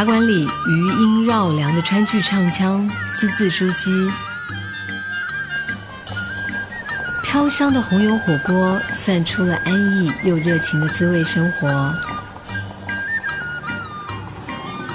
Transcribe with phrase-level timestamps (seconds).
[0.00, 4.10] 茶馆里余音绕梁的川剧唱腔，字字珠玑。
[7.22, 11.92] 飘香的红油火锅，算出了安逸又热情的滋味生活。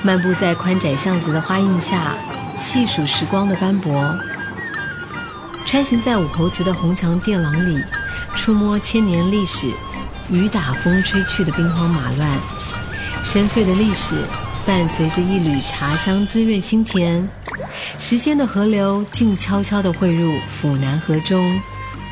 [0.02, 2.16] 漫步在宽窄巷子的花荫下，
[2.58, 4.18] 细数时光的斑驳。
[5.68, 7.80] 穿行在五侯祠的红墙殿廊里，
[8.36, 9.70] 触摸千年历史，
[10.32, 12.28] 雨打风吹去的兵荒马乱，
[13.24, 14.16] 深邃的历史。
[14.66, 17.28] 伴随着一缕茶香滋润心田，
[18.00, 21.62] 时间的河流静悄悄地汇入府南河中，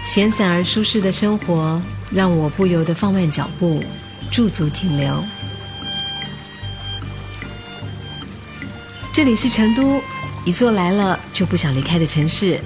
[0.05, 3.83] 闲散而舒适的生活让我不由得放慢脚步，
[4.29, 5.23] 驻足停留。
[9.11, 9.99] 这里是成都，
[10.45, 12.61] 一座来了就不想离开的城市。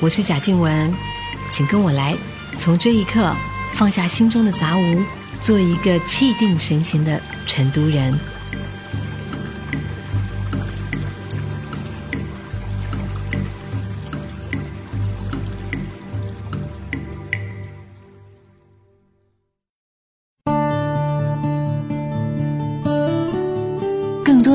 [0.00, 0.94] 我是贾静雯，
[1.48, 2.14] 请跟我来，
[2.58, 3.34] 从这一刻
[3.72, 5.02] 放下心中的杂物，
[5.40, 8.18] 做一个气定神闲的成都人。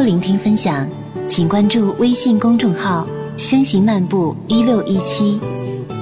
[0.10, 0.90] 聆听分享，
[1.28, 3.08] 请关注微信公众号
[3.38, 5.40] “声行漫步一六一七”，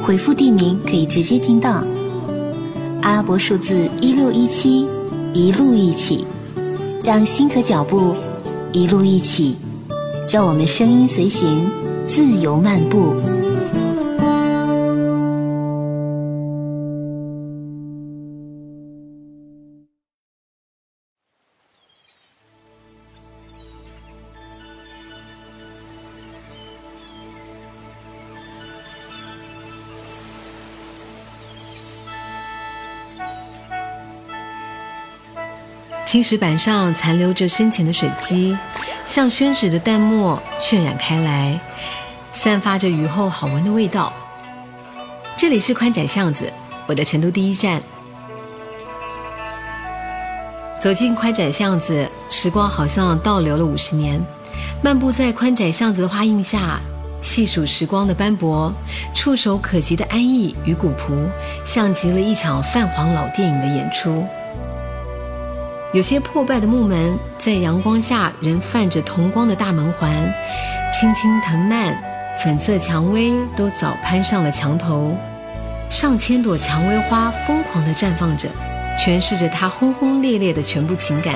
[0.01, 1.83] 回复地名可以直接听到。
[3.01, 4.87] 阿拉伯数字一六一七，
[5.33, 6.25] 一路一起，
[7.03, 8.15] 让心和脚步
[8.71, 9.57] 一路一起，
[10.29, 11.69] 让我们声音随行，
[12.07, 13.13] 自由漫步。
[36.07, 38.57] 青石板上残留着深浅的水迹，
[39.05, 41.59] 像宣纸的淡墨渲染开来，
[42.31, 44.13] 散发着雨后好闻的味道。
[45.35, 46.49] 这里是宽窄巷子，
[46.85, 47.83] 我的成都第一站。
[50.79, 54.17] 走进宽窄巷子，时光好像倒流了五十年。
[54.81, 56.79] 漫步在宽窄巷子的花荫下，
[57.21, 58.73] 细数时光的斑驳，
[59.13, 61.29] 触手可及的安逸与古朴，
[61.65, 64.25] 像极了一场泛黄老电影的演出。
[65.97, 70.31] 有些破败的木门，在阳光下仍泛着铜光的大门环，
[70.93, 71.97] 青青藤蔓、
[72.37, 75.17] 粉色蔷薇都早攀上了墙头，
[75.89, 78.47] 上千朵蔷薇花疯狂地绽放着，
[78.99, 81.33] 诠释着它轰轰烈烈的全部情感。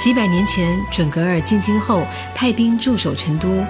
[0.00, 3.62] 几百年前，准格尔进京后派兵驻守成都，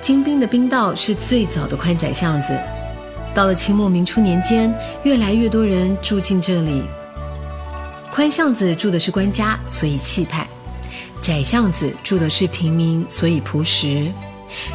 [0.00, 2.58] 金兵的兵道是最早的宽窄巷子。
[3.32, 4.74] 到了清末明初年间，
[5.04, 6.82] 越来越多人住进这里。
[8.18, 10.44] 宽巷子住的是官家，所以气派；
[11.22, 14.10] 窄巷子住的是平民，所以朴实。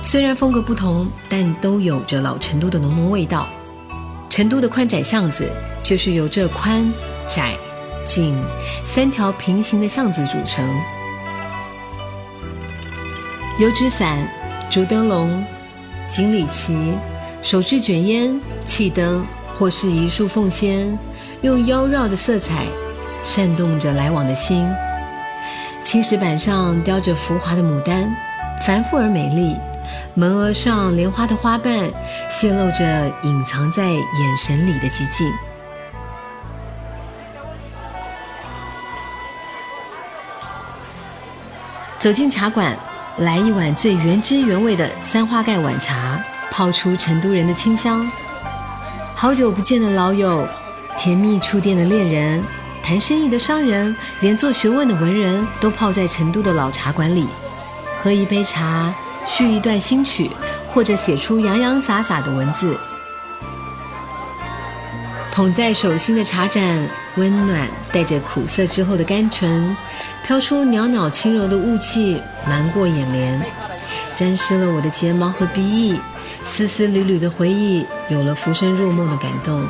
[0.01, 3.49] 虽然风格不同，但都有着老成都的浓浓味道。
[4.29, 5.51] 成都的宽窄巷子
[5.83, 6.89] 就是由这宽、
[7.27, 7.53] 窄、
[8.05, 8.33] 紧
[8.85, 10.65] 三条平行的巷子组成。
[13.59, 14.25] 油纸伞、
[14.71, 15.45] 竹灯笼、
[16.09, 16.93] 锦鲤旗、
[17.41, 20.97] 手制卷烟、气灯，或是一束凤仙，
[21.41, 22.67] 用妖娆的色彩。
[23.23, 24.69] 扇动着来往的心，
[25.83, 28.13] 青石板上雕着浮华的牡丹，
[28.65, 29.55] 繁复而美丽。
[30.13, 31.89] 门额上莲花的花瓣，
[32.29, 35.31] 泄露着隐藏在眼神里的寂静。
[41.97, 42.75] 走进茶馆，
[43.17, 46.21] 来一碗最原汁原味的三花盖碗茶，
[46.51, 48.05] 泡出成都人的清香。
[49.15, 50.47] 好久不见的老友，
[50.97, 52.43] 甜蜜触电的恋人。
[52.83, 57.25] 谈生意的商人，连做学问的文人都泡在成都的老茶馆里，
[58.01, 58.93] 喝一杯茶，
[59.25, 60.29] 续一段新曲，
[60.73, 62.77] 或者写出洋洋洒洒的文字。
[65.31, 69.75] 捧在手心的茶盏，温暖带着苦涩之后的甘醇，
[70.25, 73.41] 飘出袅袅轻柔的雾气，瞒过眼帘，
[74.13, 75.97] 沾湿了我的睫毛和鼻翼，
[76.43, 79.65] 丝丝缕缕的回忆，有了浮生若梦的感动。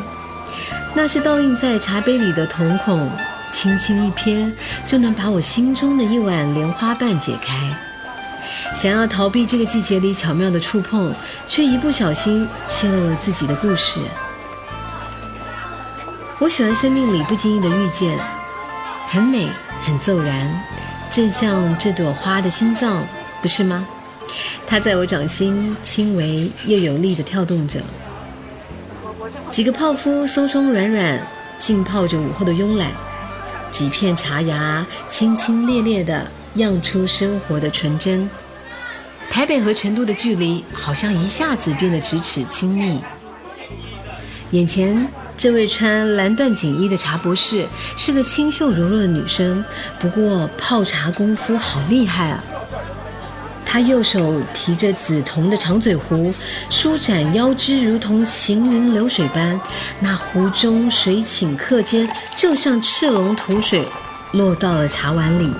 [0.95, 3.09] 那是倒映在茶杯里的瞳孔，
[3.51, 4.51] 轻轻一瞥，
[4.85, 7.55] 就能把我心中的一碗莲花瓣解开。
[8.75, 11.13] 想要逃避这个季节里巧妙的触碰，
[11.47, 13.99] 却一不小心泄露了自己的故事。
[16.39, 18.17] 我喜欢生命里不经意的遇见，
[19.07, 19.49] 很美，
[19.83, 20.63] 很骤然，
[21.09, 23.03] 正像这朵花的心脏，
[23.41, 23.87] 不是吗？
[24.67, 27.81] 它在我掌心轻微又有力地跳动着。
[29.53, 31.21] 几个泡芙松松软软，
[31.59, 32.89] 浸泡着午后的慵懒；
[33.69, 38.27] 几片茶芽清清冽冽的漾出生活的纯真。
[39.29, 42.99] 台北和成都的距离好像一下子变得咫尺亲密。
[44.49, 45.07] 眼前
[45.37, 49.63] 这位穿蓝缎锦衣的茶博士是个清秀柔弱的女生，
[49.99, 52.43] 不过泡茶功夫好厉害啊！
[53.73, 56.31] 他右手提着紫铜的长嘴壶，
[56.69, 59.59] 舒展腰肢，如同行云流水般，
[59.99, 63.83] 那壶中水顷刻间，就像赤龙吐水，
[64.33, 65.51] 落到了茶碗里。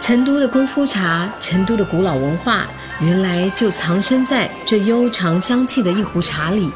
[0.00, 2.66] 成都的功夫茶，成都的古老文化，
[2.98, 6.72] 原来就藏身在这悠长香气的一壶茶里。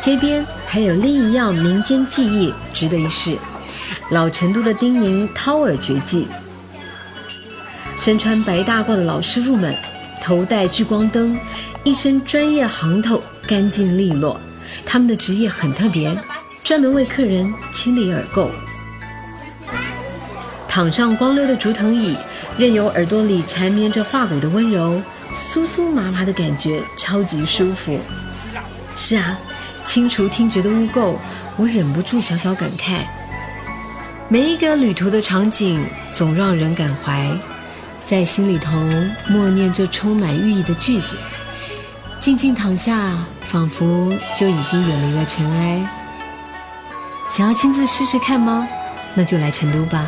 [0.00, 3.36] 街边还有另一样民间技艺，值得一试。
[4.10, 6.28] 老成都的丁宁掏耳绝技，
[7.98, 9.74] 身穿白大褂的老师傅们，
[10.22, 11.36] 头戴聚光灯，
[11.82, 14.40] 一身专业行头，干净利落。
[14.84, 16.16] 他们的职业很特别，
[16.62, 18.48] 专门为客人清理耳垢。
[20.68, 22.16] 躺上光溜的竹藤椅，
[22.56, 25.02] 任由耳朵里缠绵着化骨的温柔，
[25.34, 27.98] 酥酥麻麻的感觉超级舒服。
[28.94, 29.36] 是啊，
[29.84, 31.16] 清除听觉的污垢，
[31.56, 33.00] 我忍不住小小感慨。
[34.28, 37.30] 每一个旅途的场景总让人感怀，
[38.04, 38.72] 在心里头
[39.28, 41.16] 默念着充满寓意的句子，
[42.18, 43.12] 静静躺下，
[43.42, 45.88] 仿佛就已经远离了尘埃。
[47.30, 48.66] 想要亲自试试看吗？
[49.14, 50.04] 那就来成都吧。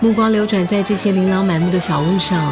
[0.00, 2.50] 目光流转在这些琳琅满目的小物上，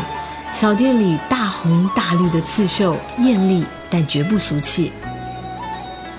[0.52, 4.92] 小店里大红大绿的刺绣艳丽，但绝不俗气。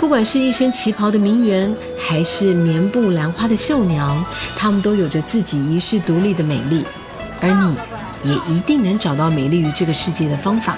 [0.04, 4.22] 不管是一身旗袍的名媛，还是棉布兰花的绣娘，
[4.54, 6.84] 她们都有着自己一世独立的美丽，
[7.40, 10.76] 而你，也一定能找到美丽于这个世界的方法。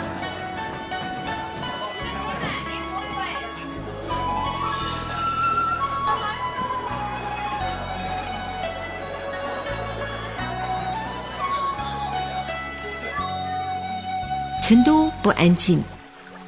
[14.62, 15.84] 成都不安静，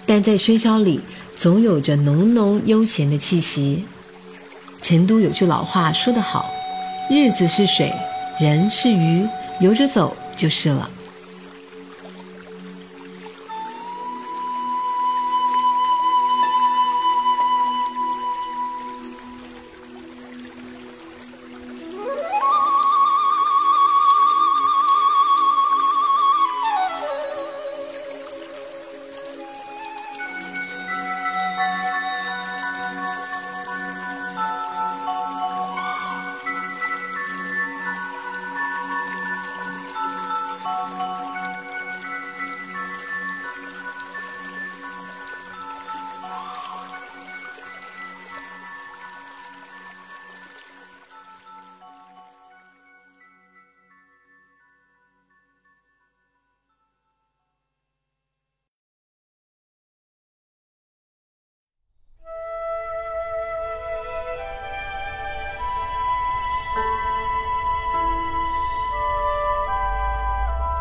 [0.06, 1.01] 但在喧嚣里。
[1.38, 3.86] 总有着浓浓悠闲的气息。
[4.81, 6.50] 成都有句老话说得好
[7.10, 7.94] ：“日子是水，
[8.39, 9.28] 人是鱼，
[9.60, 10.89] 游着走就是了。”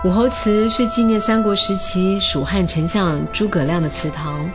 [0.06, 4.48] 武侯祠是纪念三国时期蜀汉丞相诸葛亮的祠堂。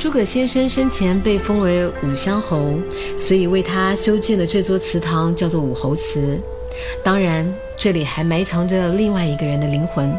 [0.00, 2.74] 诸葛先生生前被封为武乡侯，
[3.16, 6.40] 所以为他修建的这座祠堂叫做武侯祠。
[7.04, 10.12] 当然，这里还埋藏着另外一个人的灵魂，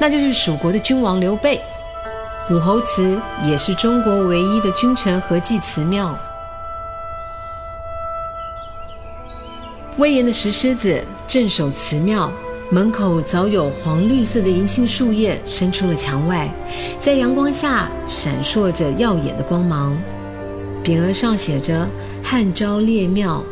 [0.00, 1.60] 那就是蜀国的君王刘备。
[2.50, 6.18] 武侯祠也是中国唯一的君臣合祭祠庙。
[9.98, 12.32] 威严的石狮子镇守祠庙。
[12.74, 16.52] 门口早有黄绿色的银杏树叶伸出了墙外，
[17.00, 19.96] 在阳光下闪烁着耀眼的光芒。
[20.82, 21.88] 匾额上写着
[22.20, 23.44] “汉昭烈庙”。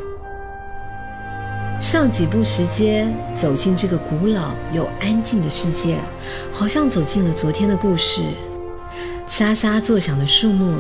[1.79, 5.99] 上几步石阶，走进这个古老又安静的世界，
[6.52, 8.23] 好像走进了昨天的故事。
[9.29, 10.79] 沙沙作响的树木，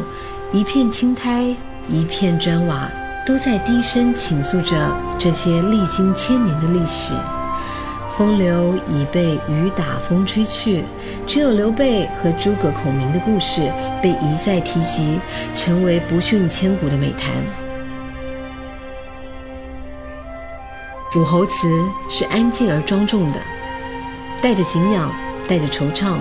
[0.52, 1.54] 一片青苔，
[1.88, 2.90] 一片砖瓦，
[3.24, 4.76] 都在低声倾诉着
[5.16, 7.14] 这些历经千年的历史。
[8.16, 10.84] 风流已被雨打风吹去，
[11.26, 15.18] 只有刘备和诸葛孔明的故事被一再提及，
[15.54, 17.32] 成为不逊千古的美谈。
[21.16, 21.66] 武侯祠
[22.10, 23.38] 是安静而庄重的，
[24.42, 25.10] 带着敬仰，
[25.48, 26.16] 带着惆怅，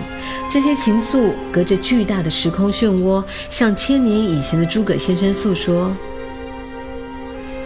[0.49, 5.91] 这些情愫隔着巨大的时空漩涡，向千年以前的诸葛先生诉说。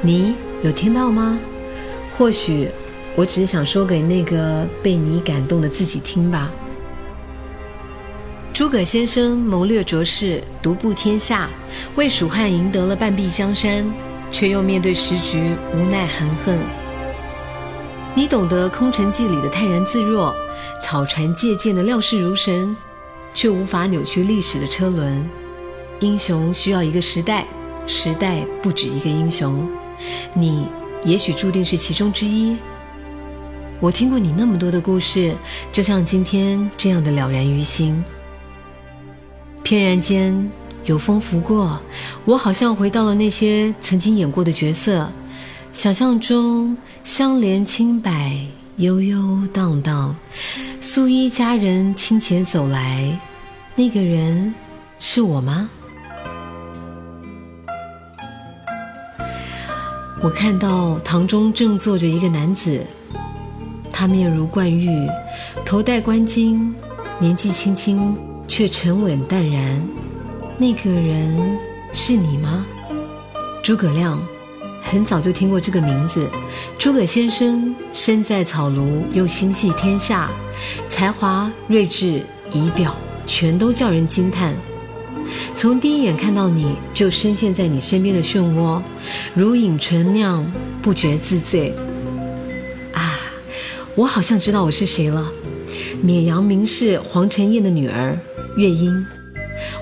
[0.01, 1.39] 你有听到吗？
[2.17, 2.69] 或许
[3.15, 6.51] 我只是想说给那个被你感动的自己听吧。
[8.53, 11.49] 诸葛先生谋略卓识，独步天下，
[11.95, 13.85] 为蜀汉赢得了半壁江山，
[14.29, 16.59] 却又面对时局无奈含恨。
[18.13, 20.33] 你懂得空城计里的泰然自若，
[20.81, 22.75] 草船借箭的料事如神，
[23.33, 25.29] 却无法扭曲历史的车轮。
[25.99, 27.45] 英雄需要一个时代，
[27.87, 29.67] 时代不止一个英雄。
[30.33, 30.67] 你
[31.03, 32.57] 也许注定是其中之一。
[33.81, 35.35] 我听过你那么多的故事，
[35.71, 38.03] 就像今天这样的了然于心。
[39.63, 40.49] 翩然间，
[40.85, 41.79] 有风拂过，
[42.23, 45.11] 我好像回到了那些曾经演过的角色，
[45.73, 48.39] 想象中香莲轻摆，
[48.77, 50.15] 悠悠荡荡，
[50.79, 53.19] 素衣佳人倾前走来，
[53.75, 54.53] 那个人
[54.99, 55.69] 是我吗？
[60.23, 62.83] 我看到堂中正坐着一个男子，
[63.97, 65.07] 他面如冠玉，
[65.63, 66.59] 头戴冠巾，
[67.17, 68.13] 年纪轻轻。
[68.47, 69.81] 却沉稳淡然，
[70.59, 71.57] 那个人
[71.91, 72.63] 是你吗？
[73.63, 74.21] 诸葛亮，
[74.83, 76.29] 很早就听过这个名字。
[76.77, 80.29] 诸葛先生身在草庐，又心系天下，
[80.87, 82.21] 才华、睿智、
[82.53, 84.53] 仪表，全都叫人惊叹。
[85.55, 88.79] 从第一眼看到你就深陷在你身边的漩涡，
[89.33, 90.45] 如饮醇酿，
[90.83, 91.73] 不觉自醉。
[93.95, 95.31] 我好像知道我是谁了，
[96.01, 98.17] 绵阳名士黄承彦的女儿。
[98.57, 99.05] 月英，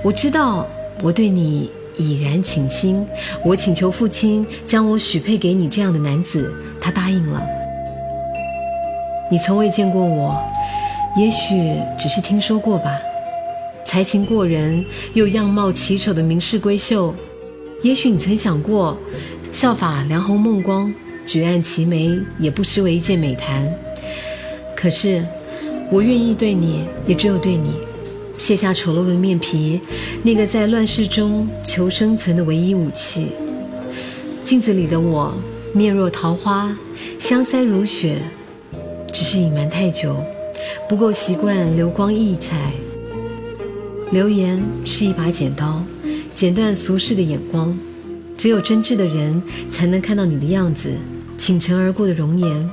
[0.04, 0.68] 我知道
[1.02, 3.06] 我对你已然倾心，
[3.44, 7.44] 我请求父亲将我许配给你这样的男子，他答应了。
[9.32, 10.40] 你从未见过我，
[11.18, 12.96] 也许只是听说过吧。
[13.84, 17.14] 才情过人又样貌奇丑的名士闺秀，
[17.82, 18.96] 也许你曾想过，
[19.52, 20.94] 效法梁鸿孟光，
[21.26, 23.72] 举案齐眉，也不失为一件美谈。
[24.84, 25.24] 可是，
[25.90, 27.76] 我愿意对你，也只有对你。
[28.38, 29.80] 卸下丑陋的面皮，
[30.24, 33.28] 那个在乱世中求生存的唯一武器。
[34.44, 35.34] 镜子里的我，
[35.72, 36.78] 面若桃花，
[37.18, 38.18] 香腮如雪，
[39.14, 40.18] 只是隐瞒太久，
[40.90, 42.74] 不够习惯流光溢彩。
[44.12, 45.82] 流言是一把剪刀，
[46.36, 47.80] 剪断俗世的眼光。
[48.36, 50.90] 只有真挚的人，才能看到你的样子，
[51.38, 52.70] 倾城而过的容颜。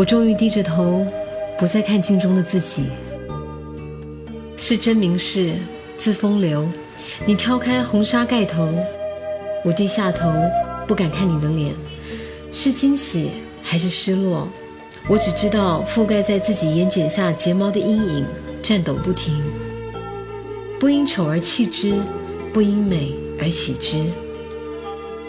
[0.00, 1.06] 我终于低着头，
[1.58, 2.84] 不再看镜中的自己。
[4.56, 5.52] 是真名士，
[5.98, 6.66] 字风流。
[7.26, 8.66] 你挑开红纱盖头，
[9.62, 10.32] 我低下头，
[10.86, 11.74] 不敢看你的脸。
[12.50, 13.28] 是惊喜
[13.62, 14.48] 还是失落？
[15.06, 18.24] 我只知道覆盖在自己眼睑下睫毛的阴影
[18.62, 19.42] 颤抖不停。
[20.78, 21.92] 不因丑而弃之，
[22.54, 24.02] 不因美而喜之。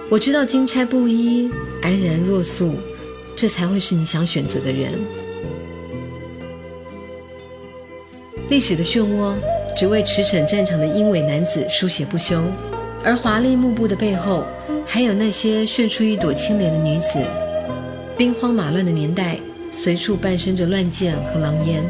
[0.09, 1.51] 我知道金钗布衣，
[1.81, 2.75] 安然若素，
[3.35, 4.99] 这才会是你想选择的人。
[8.49, 9.33] 历史的漩涡，
[9.75, 12.41] 只为驰骋战场的英伟男子书写不休，
[13.03, 14.43] 而华丽幕布的背后，
[14.85, 17.17] 还有那些炫出一朵清莲的女子。
[18.17, 19.39] 兵荒马乱的年代，
[19.71, 21.81] 随处伴生着乱箭和狼烟。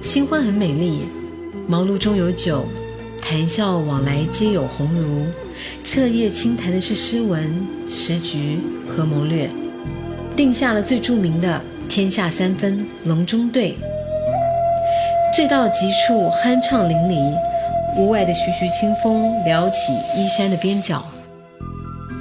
[0.00, 1.00] 新婚很美丽，
[1.66, 2.64] 茅庐中有酒，
[3.20, 5.26] 谈笑往来皆有鸿儒。
[5.84, 9.50] 彻夜轻谈的是诗文、时局和谋略，
[10.36, 13.76] 定下了最著名的“天下三分，隆中对”。
[15.36, 17.34] 醉到极处，酣畅淋漓。
[17.96, 21.04] 屋外的徐徐清风撩起衣衫的边角。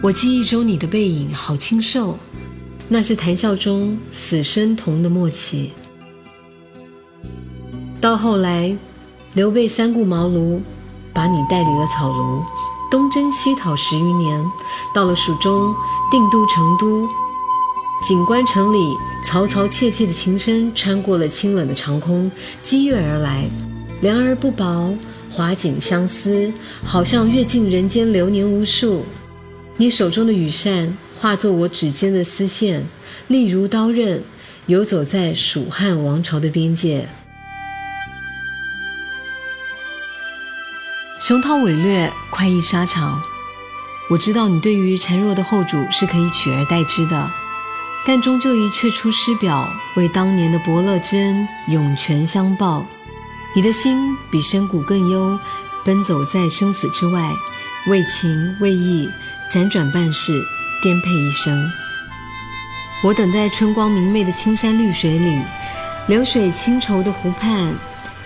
[0.02, 2.18] 我记忆中你的背影好清瘦，
[2.88, 5.72] 那是谈笑中死生同的默契。
[8.02, 8.76] 到后来，
[9.34, 10.60] 刘备三顾茅庐，
[11.14, 12.42] 把你带离了草庐，
[12.90, 14.44] 东征西讨十余年，
[14.94, 15.74] 到了蜀中，
[16.10, 17.08] 定都成都。
[18.02, 22.32] 锦官城里嘈嘈切切的琴声穿过了清冷的长空，
[22.64, 23.46] 激越而来，
[24.02, 24.94] 凉而不薄，
[25.30, 26.52] 华锦相思，
[26.86, 29.06] 好像阅尽人间流年无数。
[29.76, 32.88] 你手中的羽扇化作我指尖的丝线，
[33.28, 34.24] 利如刀刃，
[34.68, 37.08] 游走在蜀汉王朝的边界。
[41.20, 43.22] 雄韬伟略，快意沙场。
[44.10, 47.30] 我知道你对于孱弱的后主是可以取而代之的。
[48.12, 52.84] 但终究一却出师表，为当年的伯乐之恩涌泉相报。
[53.54, 55.38] 你的心比深谷更幽，
[55.86, 57.32] 奔走在生死之外，
[57.86, 59.08] 为情为义
[59.52, 60.44] 辗转半世，
[60.82, 61.72] 颠沛一生。
[63.04, 65.40] 我等在春光明媚的青山绿水里，
[66.08, 67.76] 流水清愁的湖畔，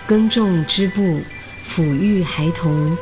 [0.06, 1.20] 耕种织布，
[1.68, 2.96] 抚育孩童。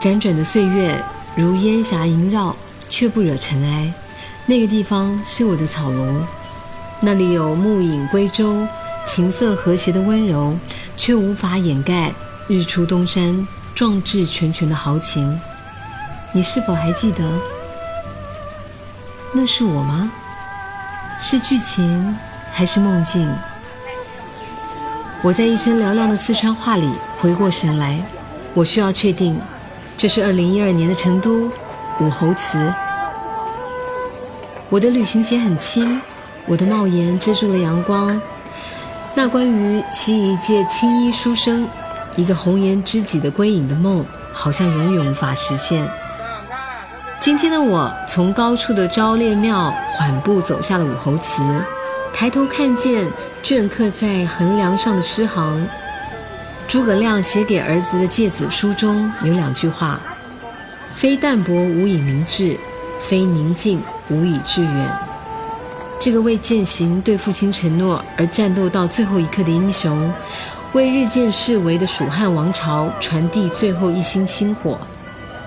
[0.00, 1.04] 辗转的岁月
[1.36, 2.56] 如烟霞萦绕，
[2.88, 3.92] 却不惹尘埃。
[4.50, 6.22] 那个地方是我的草庐，
[7.00, 8.66] 那里有暮影归舟、
[9.06, 10.56] 琴瑟和谐的温柔，
[10.96, 12.14] 却无法掩盖
[12.46, 15.38] 日出东山、壮志拳拳的豪情。
[16.32, 17.22] 你是否还记得？
[19.34, 20.10] 那是我吗？
[21.20, 22.16] 是剧情
[22.50, 23.30] 还是梦境？
[25.20, 26.90] 我在一声嘹亮的四川话里
[27.20, 28.02] 回过神来，
[28.54, 29.38] 我需要确定，
[29.94, 31.50] 这是二零一二年的成都
[32.00, 32.72] 武侯祠。
[34.70, 35.98] 我的旅行鞋很轻，
[36.46, 38.20] 我的帽檐遮住了阳光。
[39.14, 41.66] 那关于其一届青衣书生、
[42.16, 45.88] 一个红颜知己的归隐的梦，好像永远无法实现。
[47.18, 51.42] 今天的我从高处的昭烈庙缓步走下了武侯祠，
[52.12, 53.06] 抬头看见
[53.42, 55.66] 镌刻在横梁上的诗行。
[56.66, 59.98] 诸葛亮写给儿子的诫子书中有两句话
[60.94, 62.58] ：“非淡泊无以明志，
[63.00, 64.98] 非宁静无以致远。”
[66.00, 70.12] 这个为践行对父亲承诺而战斗到最后一刻的英雄，
[70.72, 74.78] 为日渐式微的蜀汉王朝传递最后一星星火。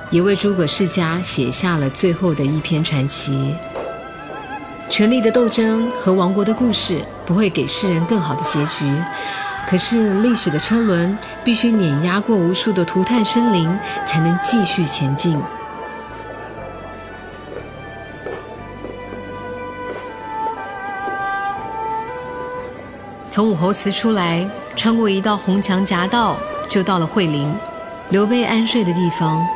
[0.10, 3.56] 也为诸葛世家写下了最后的一篇传奇。
[4.90, 8.94] 权力的斗争和亡国的故事不会给世人更好的结局，
[9.70, 15.42] 可是历史的车轮必须碾压过无数的涂炭生灵，才能继续前进。
[23.32, 24.46] 从武侯祠出来，
[24.76, 27.50] 穿过一道红墙夹道，就到了惠陵，
[28.10, 29.48] 刘备安睡的地方。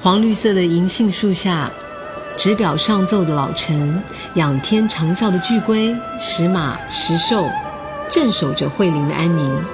[0.00, 1.68] 黄绿色的银杏树下，
[2.36, 4.00] 执表上奏的老臣，
[4.34, 7.48] 仰天长啸的巨龟，石马石兽，
[8.08, 9.64] 镇守着惠陵的安宁。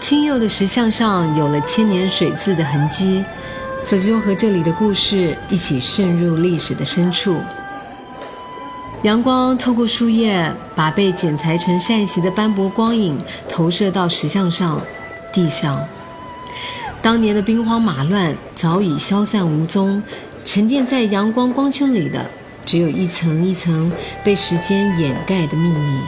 [0.00, 3.22] 青釉的石像上有了千年水渍的痕迹，
[3.84, 7.42] 此就和这里的故事一起渗入历史的深处。
[9.02, 14.78] 阳光透过树叶，把被剪裁成扇形的斑驳光影投射到石像上、
[15.32, 15.82] 地上。
[17.00, 20.02] 当年的兵荒马乱早已消散无踪，
[20.44, 22.26] 沉淀在阳光光圈里的，
[22.66, 23.90] 只有一层一层
[24.22, 26.00] 被时间掩盖的秘密。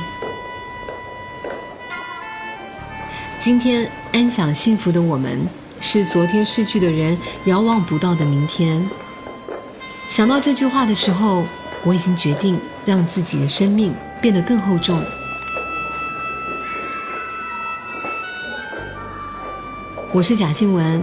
[3.40, 5.48] 今天安享幸福的我们，
[5.80, 8.86] 是昨天逝去的人遥望不到的明天。
[10.08, 11.42] 想到这句话的时候，
[11.84, 15.02] 我已经决定让自己的生命变得更厚重。
[20.12, 21.02] 我是贾静雯，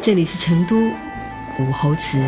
[0.00, 0.76] 这里是成都
[1.60, 2.18] 武侯祠。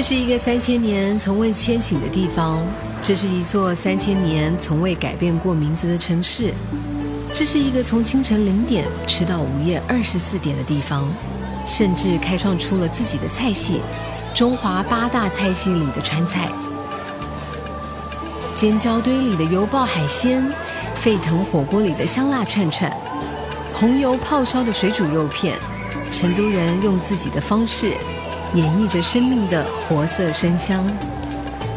[0.00, 2.66] 这是一个三千年从未迁徙的地方，
[3.02, 6.54] 这是一座三千年从未改变过名字的城市，
[7.34, 11.06] 这是一个从清晨零点吃到午夜二十四点的地方，
[11.66, 13.82] 甚至开创出了自己的菜系——
[14.32, 16.48] 中华八大菜系里的川菜。
[18.54, 20.50] 尖椒堆里的油爆海鲜，
[20.94, 22.90] 沸腾火锅里的香辣串串，
[23.74, 25.58] 红油泡烧的水煮肉片，
[26.10, 27.92] 成都人用自己的方式。
[28.54, 30.84] 演绎着生命的活色生香。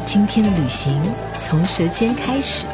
[0.05, 0.99] 今天的旅行
[1.39, 2.65] 从舌尖开始。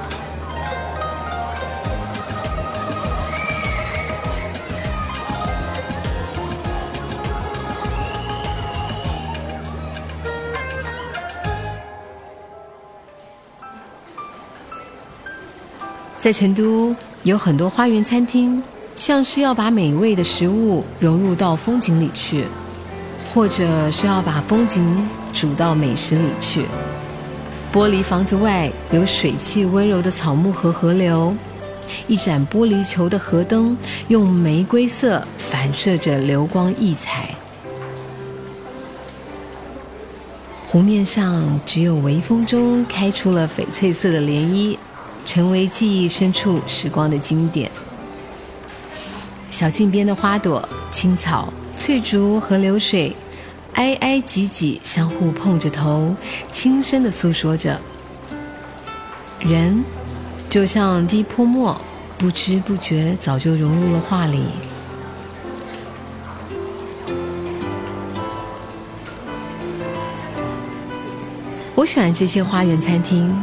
[16.17, 18.61] 在成都有很多花园餐厅，
[18.95, 22.45] 像是要把美味的食物融入到风景里去。
[23.33, 26.65] 或者是要把风景煮到美食里去。
[27.71, 31.35] 玻璃房子外有水汽温柔的草木和河流，
[32.07, 37.29] 一盏玻璃球的河灯用玫瑰色反射着流光溢彩。
[40.65, 44.77] 湖面上只有微风中开出了翡翠色的涟漪，
[45.25, 47.71] 成为记忆深处时光的经典。
[49.51, 53.15] 小径边的花朵、青草、翠竹和流水，
[53.75, 56.13] 挨挨挤挤，相互碰着头，
[56.51, 57.79] 轻声的诉说着。
[59.39, 59.81] 人，
[60.49, 61.79] 就像滴泼墨，
[62.17, 64.43] 不知不觉早就融入了画里。
[71.75, 73.33] 我喜欢这些花园餐厅，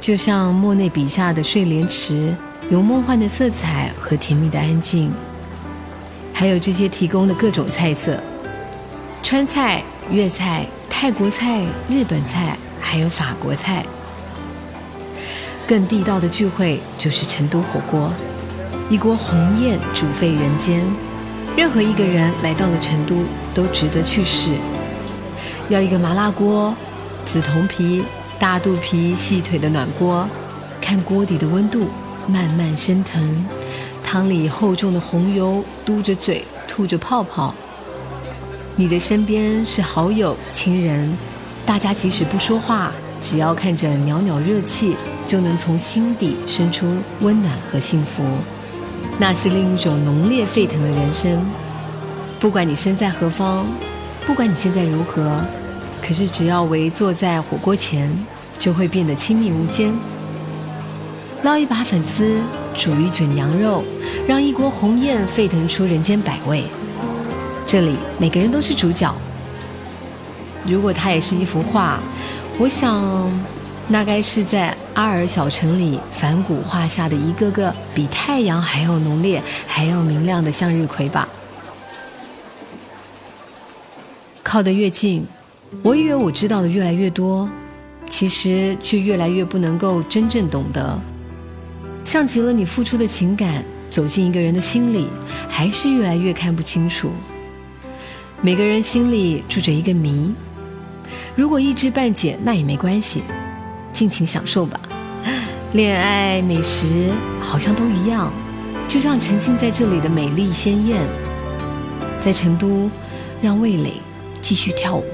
[0.00, 2.32] 就像莫内笔下的睡莲池，
[2.70, 5.12] 有梦幻的色彩和甜蜜的安静。
[6.32, 8.18] 还有这些提供的各种菜色，
[9.22, 13.84] 川菜、粤菜、泰国菜、日本菜，还有法国菜。
[15.66, 18.12] 更地道的聚会就是成都火锅，
[18.90, 20.82] 一锅红宴煮沸人间。
[21.56, 24.50] 任何一个人来到了成都，都值得去试。
[25.68, 26.74] 要一个麻辣锅。
[27.24, 28.04] 紫铜皮、
[28.36, 30.28] 大肚皮、细腿的暖锅，
[30.80, 31.86] 看锅底的温度
[32.26, 33.46] 慢慢升腾，
[34.12, 37.54] 汤里厚重的红油嘟着嘴吐着泡泡。
[38.76, 41.16] 你的身边是好友、亲人，
[41.64, 44.94] 大家即使不说话，只要看着袅袅热气，
[45.26, 48.22] 就能从心底生出温暖和幸福。
[49.18, 51.42] 那是另一种浓烈沸腾的人生。
[52.38, 53.64] 不管你身在何方，
[54.26, 55.40] 不管你现在如何。
[56.06, 58.14] 可是，只要围坐在火锅前，
[58.58, 59.90] 就会变得亲密无间。
[61.44, 62.42] 捞一把粉丝，
[62.76, 63.84] 煮一卷羊肉，
[64.26, 66.64] 让一锅红艳沸腾出人间百味。
[67.66, 69.14] 这里每个人都是主角。
[70.66, 71.98] 如果它也是一幅画，
[72.58, 73.30] 我想，
[73.88, 81.28] 那该是在阿尔小城里梵谷画下的一个个比太阳还要浓烈、还要明亮的向日葵吧。
[84.42, 85.26] 靠得越近。
[85.82, 87.48] 我以为我知道的越来越多，
[88.08, 91.00] 其实却越来越不能够真正懂得。
[92.04, 95.08] 像极了你付出的情感走进一个人的心里，
[95.48, 97.12] 还是越来越看不清楚。
[98.40, 100.34] 每个人心里住着一个谜，
[101.36, 103.22] 如果一知半解，那也没关系，
[103.92, 104.80] 尽情享受吧。
[105.74, 107.10] 恋爱、美食
[107.40, 108.32] 好像都一样，
[108.88, 111.00] 就像沉浸在这里的美丽鲜艳，
[112.18, 112.90] 在成都，
[113.40, 113.94] 让味蕾
[114.40, 115.04] 继续跳舞。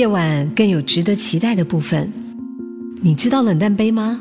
[0.00, 2.10] 夜晚更有值得期待的部分，
[3.02, 4.18] 你知道冷淡杯吗？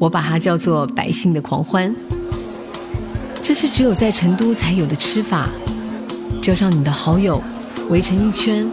[0.00, 1.94] 我把它叫做百姓的狂欢。
[3.42, 5.50] 这是只有在成都才有的吃法，
[6.40, 7.42] 就让你的好友
[7.90, 8.66] 围成一圈，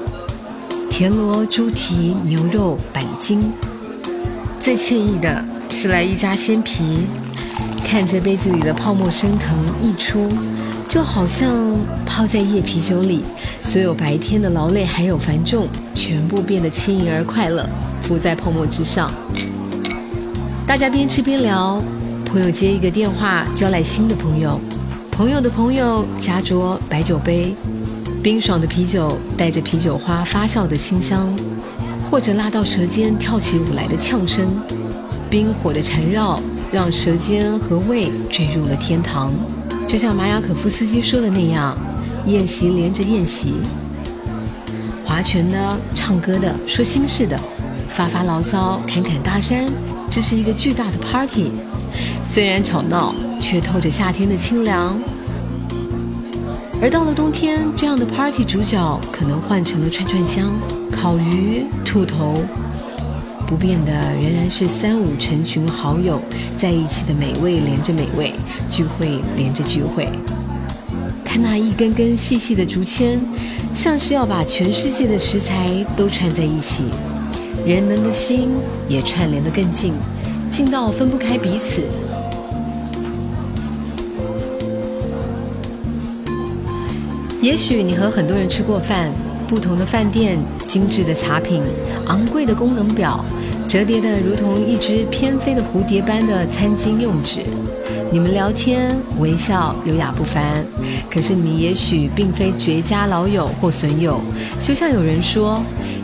[0.90, 3.44] 田螺、猪蹄、牛肉、板筋，
[4.62, 7.00] 最惬意的是来一扎鲜皮，
[7.84, 10.30] 看着杯子里的泡沫升腾溢出。
[10.90, 11.56] 就好像
[12.04, 13.24] 泡在夜啤酒里，
[13.62, 17.64] 所有白天的劳累还有繁重，全部变得轻盈而快乐，
[18.02, 19.12] 浮在泡沫之上。
[20.66, 21.80] 大家边吃边聊，
[22.26, 24.60] 朋友接一个电话，交来新的朋友，
[25.12, 27.54] 朋友的朋友夹着白酒杯，
[28.24, 31.32] 冰爽的啤酒带着啤酒花发酵的清香，
[32.10, 34.48] 或者拉到舌尖跳起舞来的呛声，
[35.30, 39.32] 冰火的缠绕让舌尖和胃坠入了天堂。
[39.90, 41.76] 就像马雅可夫斯基说的那样，
[42.28, 43.56] 宴席连着宴席，
[45.04, 47.36] 划拳的、唱歌的、说心事的，
[47.88, 49.66] 发发牢骚、侃侃大山，
[50.08, 51.50] 这是一个巨大的 party。
[52.24, 54.96] 虽然吵闹，却透着夏天的清凉。
[56.80, 60.52] 而到了冬天，这样的 party 主角可能换成了串串香、
[60.92, 62.36] 烤鱼、兔头。
[63.50, 66.22] 不变的仍然是三五成群好友
[66.56, 68.32] 在一起的美味连着美味，
[68.70, 70.08] 聚会连着聚会。
[71.26, 73.20] 看那一根根细细的竹签，
[73.74, 76.84] 像是要把全世界的食材都串在一起，
[77.66, 78.52] 人们的心
[78.88, 79.94] 也串联得更近，
[80.52, 81.82] 近到分不开彼此。
[87.42, 89.12] 也许你和很多人吃过饭。
[89.50, 91.64] 不同的饭店，精致的茶品，
[92.06, 93.26] 昂贵的功能表，
[93.68, 97.40] 折叠的如同一只翩飞的蝴蝶般的餐巾用纸。
[98.12, 100.64] 你们聊天微笑，优雅不凡。
[101.10, 104.22] 可是你也许并非绝佳老友或损友。
[104.60, 105.60] 就像有人说，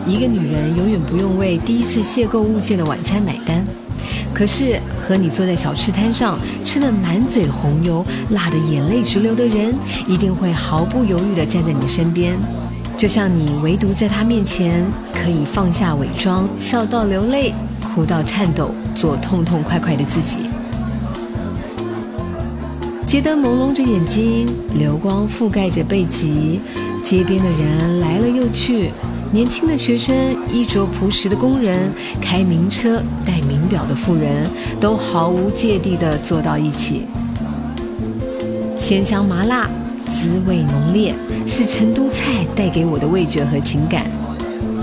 [0.08, 3.64] 一个女人永远不用为第一次邂逅物件的晚餐买单，
[4.34, 9.76] 可是和你坐在小吃摊上吃的满嘴红油、辣得眼泪直流的人，
[10.08, 12.36] 一定会毫不犹豫地站在你身边，
[12.98, 17.54] 就像你唯独在他面前可以放下伪装，笑到流泪，
[17.84, 20.50] 哭到颤抖，做痛痛快快的自己。
[23.06, 26.62] 街灯朦胧着眼睛，流光覆盖着背脊，
[27.04, 28.92] 街边的人来了又去。
[29.32, 30.16] 年轻的学生、
[30.50, 37.04] 衣着朴实的工人、开名车、戴名表的富人，都毫无芥蒂地坐到一起。
[38.78, 39.70] 鲜香麻辣，
[40.12, 41.14] 滋味浓烈，
[41.46, 44.06] 是成都菜带给我的味觉和情感。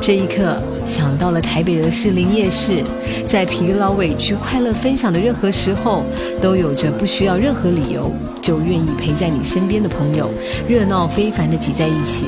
[0.00, 2.82] 这一刻，想到了台北的士林夜市，
[3.26, 6.04] 在疲劳、委屈、快乐分享的任何时候，
[6.40, 10.28] 都有着不需要任何理由就愿意陪在你身边的朋友，
[10.68, 12.26] 热闹非凡地挤在一起，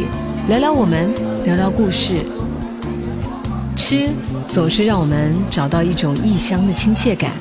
[0.48, 1.10] 聊聊我们。
[1.44, 2.20] 聊聊故事，
[3.76, 4.08] 吃
[4.48, 7.32] 总是让我们找到一种异乡的亲切感，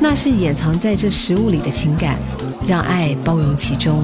[0.00, 2.18] 那是掩藏在这食物里的情感，
[2.66, 4.02] 让爱包容其中。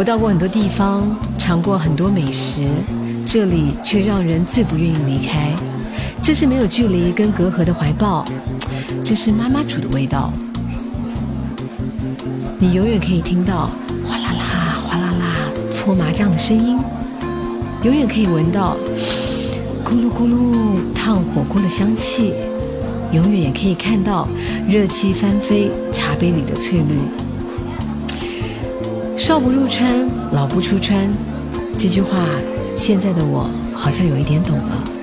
[0.00, 2.66] 我到过很多地方，尝过很多美食，
[3.26, 5.54] 这里却让人最不愿意离开。
[6.22, 8.24] 这是没有距离跟隔阂的怀抱，
[9.04, 10.32] 这是妈妈煮的味道，
[12.58, 13.66] 你永远可以听到
[14.06, 15.36] 哗啦啦、哗啦啦。
[15.70, 16.78] 搓麻将的声音，
[17.82, 18.78] 永远可以闻到
[19.84, 22.32] 咕噜咕噜烫火锅的香气，
[23.12, 24.26] 永远也可以看到
[24.66, 26.96] 热气翻飞茶杯里的翠绿。
[29.20, 31.06] 少不入川，老不出川，
[31.76, 32.24] 这句话，
[32.74, 34.99] 现在的我好像有一点懂了。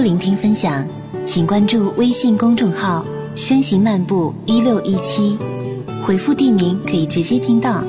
[0.00, 0.86] 聆听分享，
[1.26, 5.38] 请关注微信公众号“声行漫步一六一七”，
[6.04, 7.82] 回复地名可以直接听到。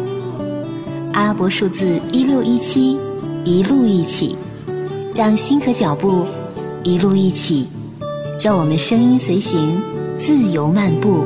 [1.14, 2.98] 阿拉伯数字一六一七，
[3.44, 4.36] 一路一起，
[5.14, 6.26] 让心和脚步
[6.84, 7.68] 一路一起，
[8.40, 9.82] 让我们声音随行，
[10.18, 11.26] 自由漫步。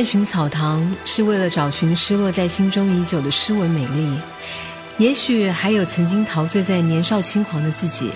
[0.00, 4.18] 探寻草堂是为了找寻失落在心中已久的诗文美丽，
[4.96, 8.10] 也许还有曾经陶醉在年少轻狂的自己。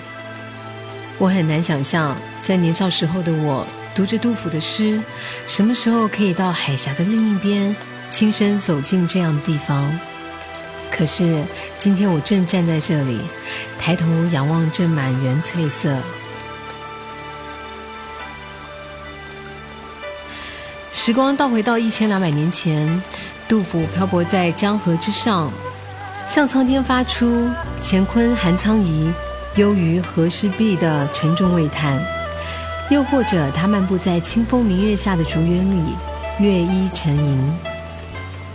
[1.19, 4.99] 我很难想象，在年少时候的我读着杜甫的诗，
[5.45, 7.75] 什么时候可以到海峡的另一边，
[8.09, 9.99] 亲身走进这样的地方。
[10.89, 11.43] 可是
[11.77, 13.19] 今天我正站在这里，
[13.77, 15.95] 抬头仰望这满园翠色。
[21.05, 23.03] 时光倒回到一千两百年前，
[23.47, 25.51] 杜甫漂泊在江河之上，
[26.27, 27.47] 向苍天发出
[27.79, 29.13] “乾坤含苍夷，
[29.53, 31.99] 忧于和氏璧”的沉重喟叹；
[32.89, 35.95] 又或者他漫步在清风明月下的竹园里，
[36.39, 37.53] 月依沉吟。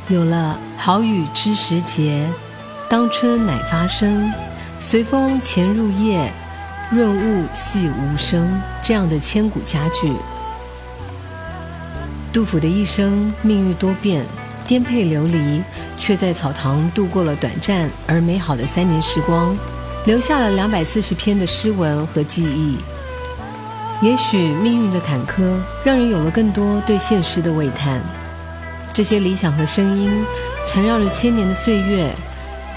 [0.08, 2.28] 有了“好雨知时节，
[2.88, 4.28] 当春乃发生，
[4.80, 6.32] 随风潜入夜，
[6.90, 10.12] 润物细无声”这样的千古佳句。
[12.32, 14.24] 杜甫的一生命运多变，
[14.64, 15.60] 颠沛流离，
[15.96, 19.56] 却在草堂度过了短暂而美好的三年时光，
[20.06, 22.76] 留下了两百四十篇的诗文和记忆。
[24.00, 25.42] 也许命运的坎坷，
[25.84, 28.00] 让人有了更多对现实的喟叹。
[28.94, 30.24] 这些理想和声音，
[30.64, 32.14] 缠绕着千年的岁月，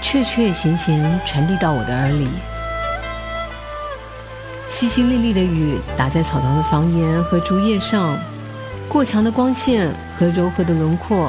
[0.02, 2.26] 确确弦弦传递到我的耳里。
[4.68, 8.18] 淅淅沥沥的雨打在草堂的房檐和竹叶上。
[8.94, 11.28] 过强的光线和柔和的轮廓，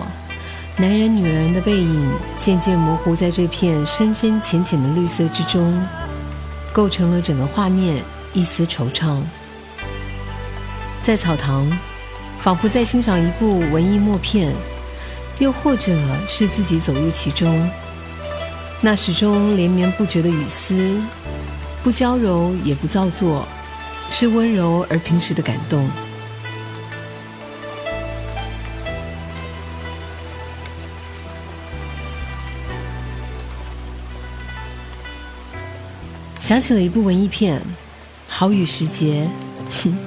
[0.77, 5.83] 男人、女人的背影渐渐模糊在这片深深浅浅的绿色之中，
[6.71, 9.19] 构成了整个画面一丝惆怅。
[11.01, 11.67] 在草堂，
[12.37, 14.53] 仿佛在欣赏一部文艺默片，
[15.39, 15.97] 又或者
[16.27, 17.67] 是自己走入其中。
[18.79, 20.95] 那始终连绵不绝的雨丝，
[21.83, 23.43] 不娇柔也不造作，
[24.11, 25.89] 是温柔而平实的感动。
[36.45, 37.57] 想起了一部文艺片
[38.27, 39.27] 《好雨时节》，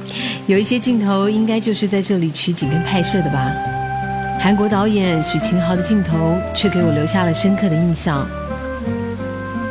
[0.46, 3.52] 有一些镜头应该就是在这里取景跟拍摄的吧。
[4.38, 8.24] 韩国导演许秦豪的镜头却给我留下了深刻的印象。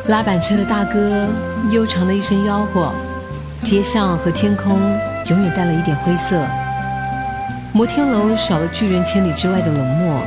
[0.09, 1.29] 拉板车的大哥，
[1.71, 2.91] 悠长的一声吆喝，
[3.63, 4.77] 街巷和天空
[5.29, 6.45] 永远带了一点灰色。
[7.71, 10.21] 摩天楼少了拒人千里之外的冷漠，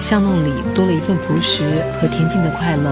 [0.00, 2.90] 巷弄里多了一份朴实和恬静的快乐，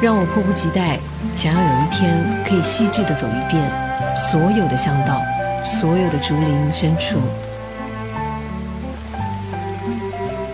[0.00, 0.98] 让我迫不及待
[1.34, 3.62] 想要有一天可以细致的走一遍
[4.16, 5.20] 所有的巷道，
[5.62, 7.18] 所有的竹林深处。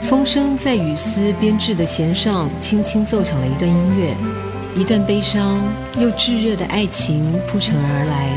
[0.03, 4.15] 风声在雨丝编织的弦上轻轻奏响了一段音乐，
[4.75, 5.61] 一段悲伤
[5.99, 8.29] 又炙热的爱情铺陈而来。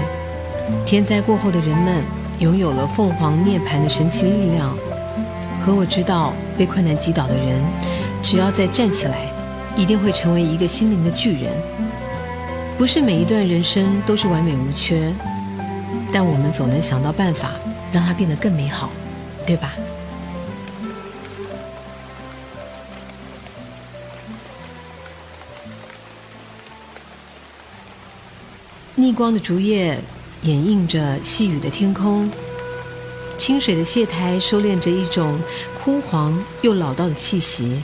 [0.86, 2.04] 天灾过后的人们
[2.40, 4.76] 拥有了凤凰涅槃的神奇力量，
[5.66, 7.62] 和我知道被困难击倒的人，
[8.22, 9.18] 只要再站起来，
[9.76, 11.52] 一定会成为一个心灵的巨人。
[12.78, 15.14] 不是每一段人生都是完美无缺，
[16.12, 17.52] 但我们总能想到办法
[17.92, 18.90] 让它变得更美好，
[19.46, 19.74] 对吧？
[28.96, 30.00] 逆光的竹叶
[30.44, 32.30] 掩映着细雨的天空，
[33.38, 35.40] 清水的蟹台收敛着一种
[35.84, 37.82] 枯黄又老道的气息，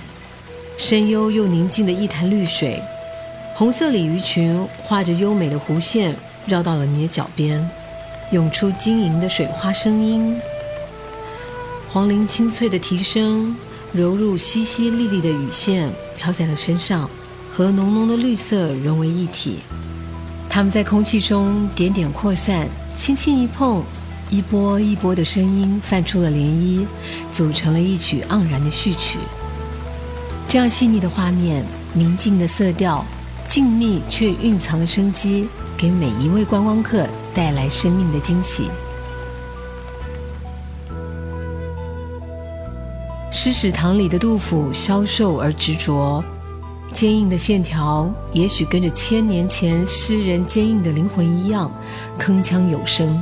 [0.80, 2.82] 深幽又宁静的一潭绿水，
[3.54, 6.16] 红色鲤鱼群画着优美的弧线
[6.46, 7.70] 绕到了你的脚边，
[8.32, 10.40] 涌出晶莹的水花声音，
[11.92, 13.54] 黄鹂清脆的啼声
[13.92, 17.10] 揉入淅淅沥沥的雨线飘在了身上，
[17.52, 19.58] 和浓浓的绿色融为一体。
[20.50, 23.84] 它们在空气中点点扩散，轻轻一碰，
[24.30, 26.86] 一波一波的声音泛出了涟漪，
[27.34, 29.18] 组成了一曲盎然的序曲。
[30.50, 33.06] 这样细腻的画面，明净的色调，
[33.48, 38.68] 静谧却蕴藏的生机，给每一位观光客带来生命的惊喜。
[43.32, 46.24] 诗史堂里的杜甫消瘦而执着。
[46.94, 51.72] 坚硬的线条，也许跟着千年前诗人坚硬的灵魂一样，
[52.18, 53.22] 铿锵有声。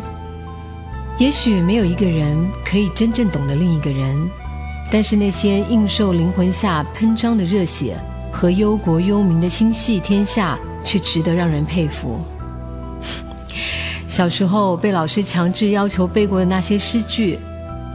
[1.18, 4.30] 也许没有一个人可以真正懂得另一个人，
[4.91, 7.97] 但是那些应受灵魂下喷张的热血
[8.32, 12.19] 和忧国忧民的心系天下，却值得让人佩服。
[14.08, 17.39] 小时候被老师强制要求背过的那些诗句。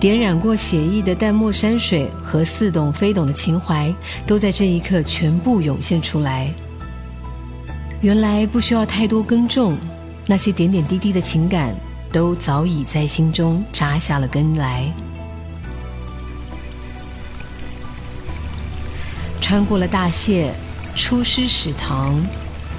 [0.00, 3.94] 点染过写意的淡墨山水和似懂非懂的情怀，
[4.26, 6.52] 都在这一刻全部涌现出来。
[8.00, 9.76] 原来不需要太多耕种，
[10.26, 11.72] 那些点点滴滴的情感，
[12.10, 14.92] 都早已在心中扎下了根来。
[19.42, 20.54] 穿过了大谢，
[20.94, 22.14] 出师史堂，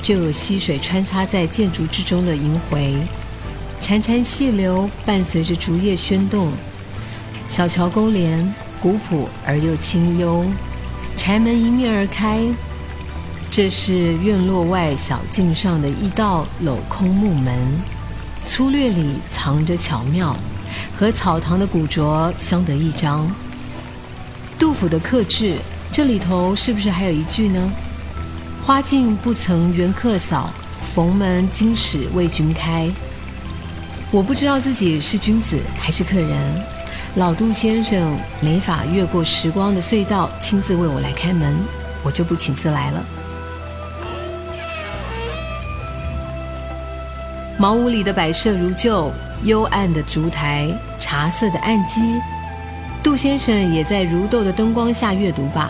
[0.02, 2.96] 就有溪水穿插在建筑之中的萦回，
[3.82, 6.54] 潺潺细流伴随着竹叶喧动。
[7.50, 10.46] 小桥勾连，古朴而又清幽。
[11.18, 12.42] 柴门迎面而开，
[13.52, 17.54] 这是院落外小径上的一道镂空木门，
[18.46, 20.36] 粗略里藏着巧妙，
[20.98, 23.30] 和草堂的古拙相得益彰。
[24.58, 25.58] 杜甫的克制，
[25.94, 27.72] 这里头是不是还有一句呢？
[28.66, 30.50] 花径不曾缘客扫，
[30.96, 32.90] 逢门今始为君开。
[34.10, 36.64] 我不知道自己是君子还是客人。
[37.14, 41.56] 老杜先生没法越过时光的隧道，亲自为我来开门，
[42.02, 43.06] 我就不请自来了。
[47.56, 52.02] 茅屋里的摆设如旧，幽暗的烛台，茶色的案几，
[53.04, 55.70] 杜先生也在如豆的灯光下阅读吧。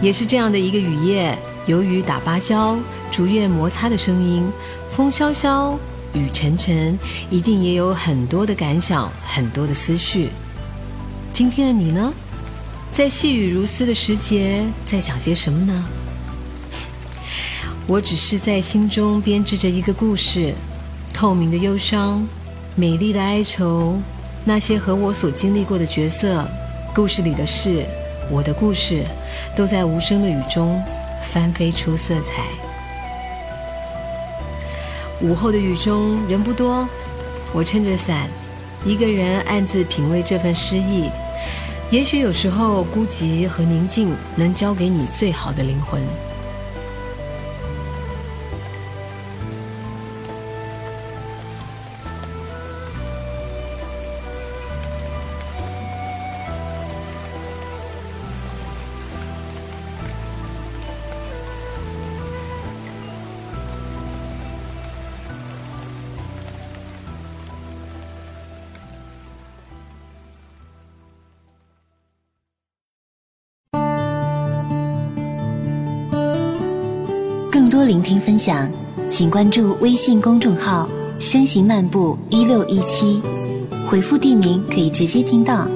[0.00, 2.78] 也是这样的一个雨夜，由于打芭蕉、
[3.10, 4.48] 竹叶摩擦的声音，
[4.94, 5.76] 风萧萧，
[6.12, 6.96] 雨沉沉，
[7.30, 10.28] 一定也有很多的感想，很多的思绪。
[11.32, 12.12] 今天的你呢，
[12.92, 15.84] 在细雨如丝的时节，在想些什么呢？
[17.88, 20.54] 我只是在心中编织着一个故事，
[21.12, 22.24] 透明的忧伤，
[22.76, 23.96] 美丽的哀愁，
[24.44, 26.46] 那些和我所经历过的角色，
[26.94, 27.84] 故事里的事，
[28.30, 29.04] 我的故事，
[29.54, 30.82] 都在无声的雨中
[31.22, 32.44] 翻飞出色彩。
[35.20, 36.86] 午后的雨中人不多，
[37.52, 38.28] 我撑着伞，
[38.84, 41.10] 一个人暗自品味这份诗意。
[41.90, 46.00] 也许有时候，孤寂和宁静能教给你最好的灵魂。
[77.88, 78.70] 聆听分享，
[79.08, 80.86] 请关注微信公众号
[81.18, 83.22] “声行漫步一六一七”，
[83.88, 85.66] 回复地名可以直接听到。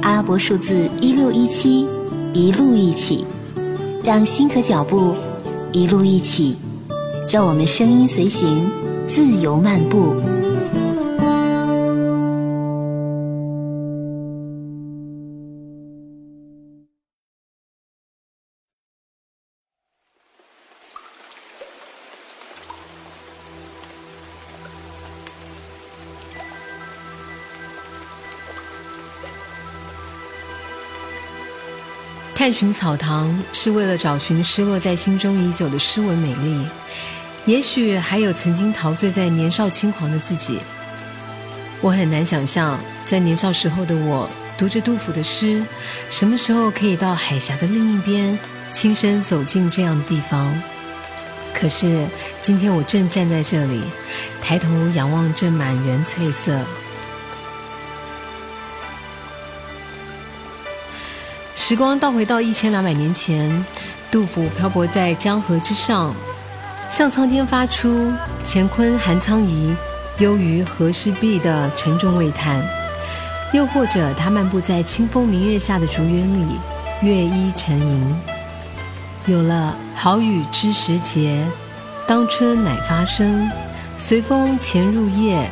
[0.00, 1.86] 阿拉伯数字一六一七，
[2.32, 3.26] 一路一起，
[4.02, 5.12] 让心和脚步
[5.72, 6.56] 一路一起，
[7.28, 8.66] 让我们声音随行，
[9.06, 10.14] 自由漫步。
[32.44, 36.68] 探寻草堂是为了找寻失落在心中已久的诗文美丽，
[37.46, 40.58] 也许还有曾经陶醉在年少轻狂的自己。
[41.80, 44.28] 我很难想象，在年少时候的我
[44.58, 45.64] 读着杜甫的诗，
[46.10, 48.38] 什么时候可以到海峡的另一边，
[48.74, 50.54] 亲身走进这样的地方。
[51.54, 52.06] 可是
[52.42, 53.80] 今天我正站在这里，
[54.42, 56.60] 抬头仰望这满园翠色。
[61.66, 63.64] 时光倒回到一千两百年前，
[64.10, 66.14] 杜甫漂泊在江河之上，
[66.90, 68.12] 向苍天发出
[68.44, 69.74] “乾坤含苍夷，
[70.18, 72.60] 忧于何时毕”的沉重喟叹；
[73.54, 76.60] 又或者他漫步在清风明月下的竹园里，
[77.00, 78.16] 月依沉吟。
[79.24, 81.42] 有了“好雨知时节，
[82.06, 83.50] 当春乃发生，
[83.96, 85.50] 随风潜入夜，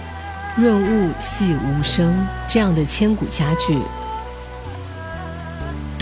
[0.56, 2.14] 润物细无声”
[2.46, 3.78] 这样的千古佳句。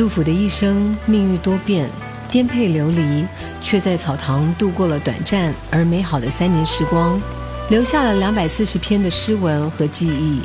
[0.01, 1.87] 杜甫的一生命运多变，
[2.31, 3.27] 颠沛流离，
[3.61, 7.21] 却在草堂度过了短暂而美好的三年时光，
[7.69, 10.41] 留下了两百四十篇的诗文和记忆。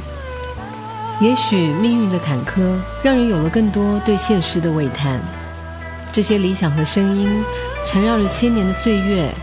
[1.22, 5.22] 也许命运的坎坷，让人有了更多对现实的喟叹。
[6.12, 7.42] 这些理想和声音，
[7.86, 9.34] 缠绕着千年的岁月，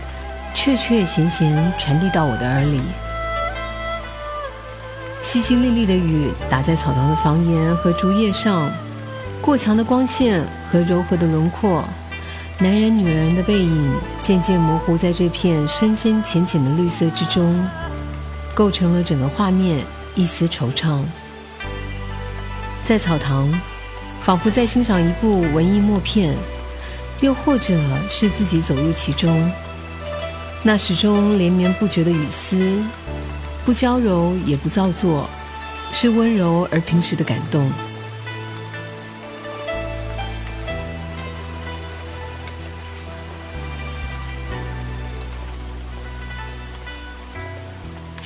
[0.53, 2.81] 确确弦弦传递到我的耳里。
[5.23, 8.71] 淅淅沥沥的雨打在草堂的房檐和竹叶上。
[9.43, 10.41] 过强的光线
[10.71, 11.83] 和柔和的轮廓，
[12.59, 17.61] 男人、女人的背影渐渐模糊在这片深深浅浅的绿色之中，
[18.55, 19.83] 构成了整个画面
[20.15, 21.01] 一丝惆怅。
[22.85, 23.53] 在草堂，
[24.21, 26.33] 仿佛在欣赏一部文艺默片，
[27.19, 27.77] 又或者
[28.09, 29.51] 是自己走入其中。
[30.63, 32.81] 那始终连绵不绝的雨丝，
[33.65, 35.29] 不娇柔也不造作，
[35.91, 37.69] 是温柔而平实的感动。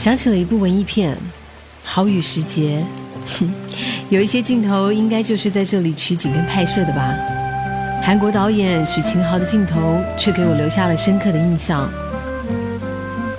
[0.07, 1.13] 想起了一部文艺片
[1.83, 2.81] 《好雨时节》，
[4.07, 7.13] 有一些镜头应该就是在这里取景跟拍摄的吧。
[8.01, 11.89] 韩国导演许秦豪的镜头却给我留下了深刻的印象。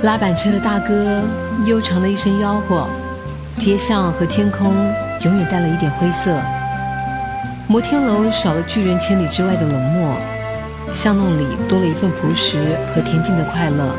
[0.03, 1.23] 拉板车的大哥
[1.65, 2.87] 悠长的一声吆喝，
[3.57, 4.75] 街巷和天空
[5.25, 6.39] 永远带了一点灰色。
[7.67, 10.15] 摩天楼少了拒人千里之外的冷漠，
[10.93, 13.91] 巷弄里多了一份朴实和恬静的快乐。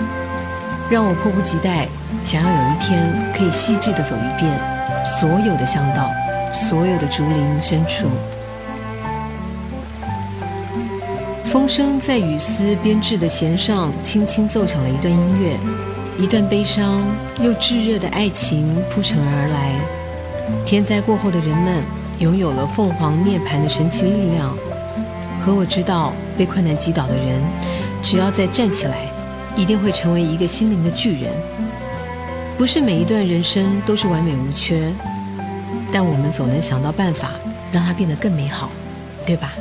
[0.90, 1.88] 让我迫不及待，
[2.26, 4.60] 想要有一天可以细致的走一遍
[5.06, 6.10] 所有的巷道，
[6.52, 8.08] 所有的竹林深处。
[11.46, 15.58] 风声在雨丝编织的弦上轻轻奏响了一段音乐，
[16.18, 17.04] 一段悲伤
[17.40, 19.74] 又炙热的爱情铺陈而来。
[20.66, 21.84] 天灾过后的人们
[22.18, 24.56] 拥有了凤凰涅槃的神奇力量，
[25.44, 27.42] 和我知道被困难击倒的人，
[28.02, 29.09] 只要再站起来。
[29.60, 31.34] 一定会成为一个心灵的巨人。
[32.58, 34.94] 不是每一段人生都是完美无缺，
[35.92, 37.32] 但我们总能想到办法
[37.70, 38.72] 让它变得更美好，
[39.26, 39.54] 对吧？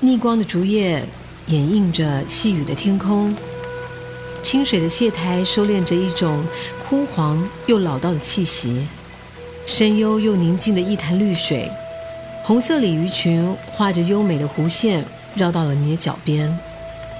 [0.00, 1.02] 逆光的竹叶
[1.46, 3.34] 掩映着细雨的天空，
[4.42, 6.44] 清水的蟹台收敛着一种
[6.86, 8.86] 枯黄又老道的气息。
[9.66, 11.70] 深幽又宁静的一潭绿水，
[12.42, 15.02] 红色鲤鱼群画着优美的弧线，
[15.34, 16.54] 绕到了你的脚边，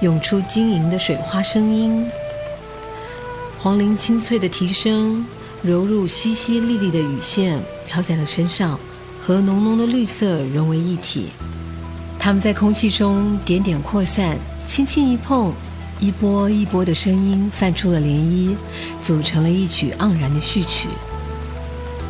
[0.01, 2.07] 涌出晶莹的水花声音。
[3.59, 5.25] 黄鹂清脆的啼声，
[5.63, 8.79] 揉入淅淅沥沥的雨线，飘在了身上，
[9.19, 11.29] 和浓浓的绿色融为一体。
[12.19, 14.37] 它们在空气中点点扩散，
[14.67, 15.51] 轻轻一碰，
[15.99, 18.55] 一波一波的声音泛出了涟漪，
[19.01, 20.87] 组成了一曲盎然的序曲。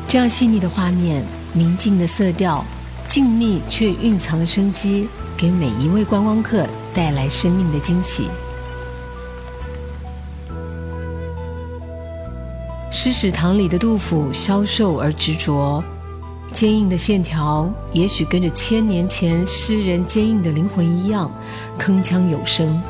[0.08, 2.64] 这样细腻的画面，明净的色调，
[3.10, 8.30] 静谧却蕴藏的生机，给每一位观光客带来生命的惊喜。
[12.92, 15.84] 诗史堂里的杜甫消瘦而执着，
[16.54, 21.30] 坚硬的线条也许跟着千年前诗人坚硬的灵魂一样
[21.78, 22.82] 铿锵有声。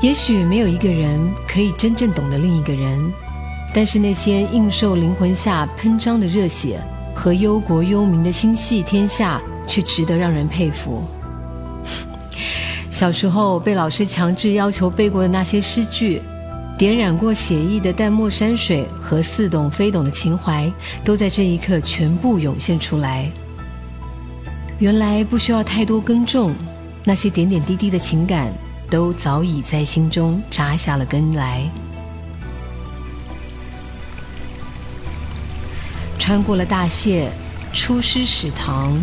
[0.00, 3.12] 也许没有一个人可以真正懂得另一个人，
[3.74, 6.80] 但是那些应受灵魂下喷张的热血
[7.14, 11.04] 和忧国忧民的心系天下，却值得让人佩服。
[12.88, 16.22] 小时候被老师强制要求背过的那些诗句，
[16.78, 20.72] 点染过写意的淡墨山水和似懂非懂的情怀，
[21.04, 23.30] 都在这一刻全部涌现出来。
[24.78, 26.54] 原来不需要太多耕种，
[27.04, 28.52] 那些点点滴滴的情感。
[28.88, 31.68] 都早已在心中扎下了根来。
[36.26, 37.30] 穿过了大谢，
[37.72, 39.00] 出师史堂，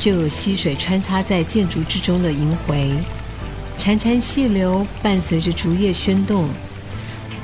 [0.00, 2.90] 就有溪水穿插在建筑之中的萦回，
[3.78, 6.48] 潺潺细流伴随着竹叶喧动，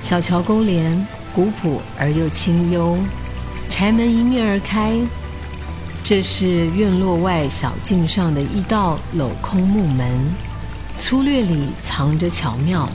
[0.01, 2.99] 小桥勾连，古朴而又清幽。
[3.71, 4.99] 柴门迎面而开，
[6.03, 10.05] 这是院落外小径上的一道镂空木门。
[10.99, 12.89] 粗略里藏着巧妙，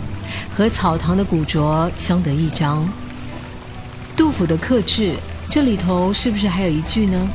[0.53, 2.85] 和草堂的古拙相得益彰。
[4.17, 5.13] 杜甫的克制，
[5.49, 7.27] 这里头是不是还有一句呢？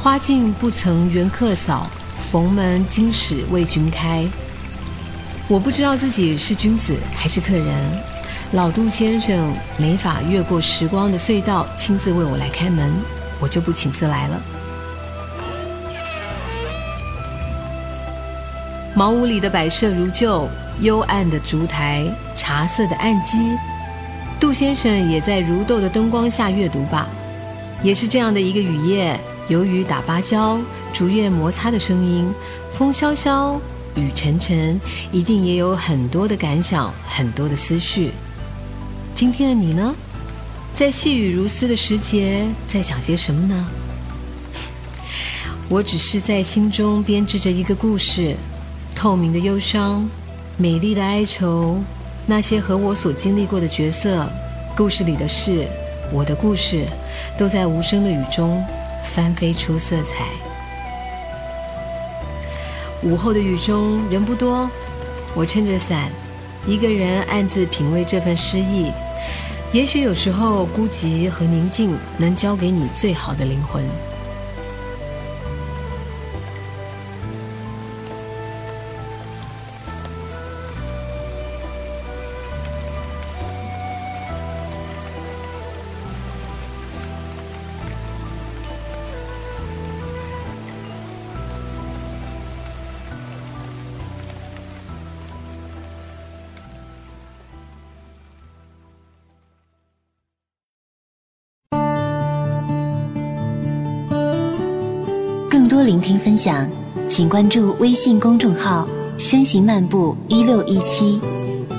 [0.00, 1.88] 花径不曾缘客扫，
[2.30, 4.24] 逢门今始为君开。
[5.48, 7.66] 我不知道自己是君子还是客人，
[8.52, 12.92] 老杜先生没法越过时光的隧道，亲自为我来开门，
[13.40, 14.40] 我就不请自来了。
[18.94, 20.48] 茅屋里的摆设如旧，
[20.80, 22.06] 幽暗的烛台，
[22.36, 23.38] 茶色的案几。
[24.38, 27.08] 杜先生也在如豆的灯光下阅读吧。
[27.82, 29.18] 也是这样的一个雨夜，
[29.48, 30.58] 由于打芭蕉、
[30.92, 32.28] 竹叶摩擦的声音，
[32.76, 33.60] 风萧萧，
[33.94, 34.80] 雨沉沉，
[35.12, 38.10] 一定也有很多的感想，很多的思绪。
[39.14, 39.94] 今天的你呢？
[40.74, 43.66] 在细雨如丝的时节，在想些什么呢？
[45.68, 48.36] 我只是在心中编织着一个故事。
[48.94, 50.08] 透明的忧伤，
[50.56, 51.78] 美丽的哀愁，
[52.26, 54.26] 那些和我所经历过的角色，
[54.76, 55.66] 故事里的事，
[56.12, 56.86] 我的故事，
[57.36, 58.64] 都在无声的雨中
[59.02, 60.26] 翻飞出色彩。
[63.02, 64.68] 午后的雨中人不多，
[65.34, 66.10] 我撑着伞，
[66.66, 68.90] 一个人暗自品味这份诗意。
[69.72, 73.84] 也许有时候孤寂和宁静能教给你最好的灵魂。
[106.06, 106.70] 听分享，
[107.08, 108.88] 请关注微信公众号
[109.18, 111.20] “声行漫步一六一七”，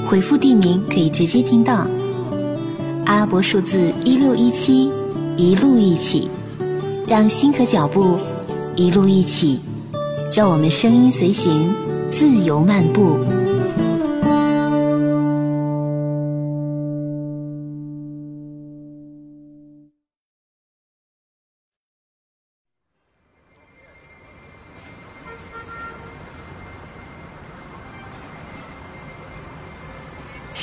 [0.06, 1.88] 回复地名可以直接听到。
[3.06, 4.92] 阿拉伯数字一六一七，
[5.38, 6.30] 一路一起，
[7.08, 8.18] 让心和脚步
[8.76, 9.62] 一路一起，
[10.34, 11.74] 让我们声音随行，
[12.12, 13.16] 自由漫步。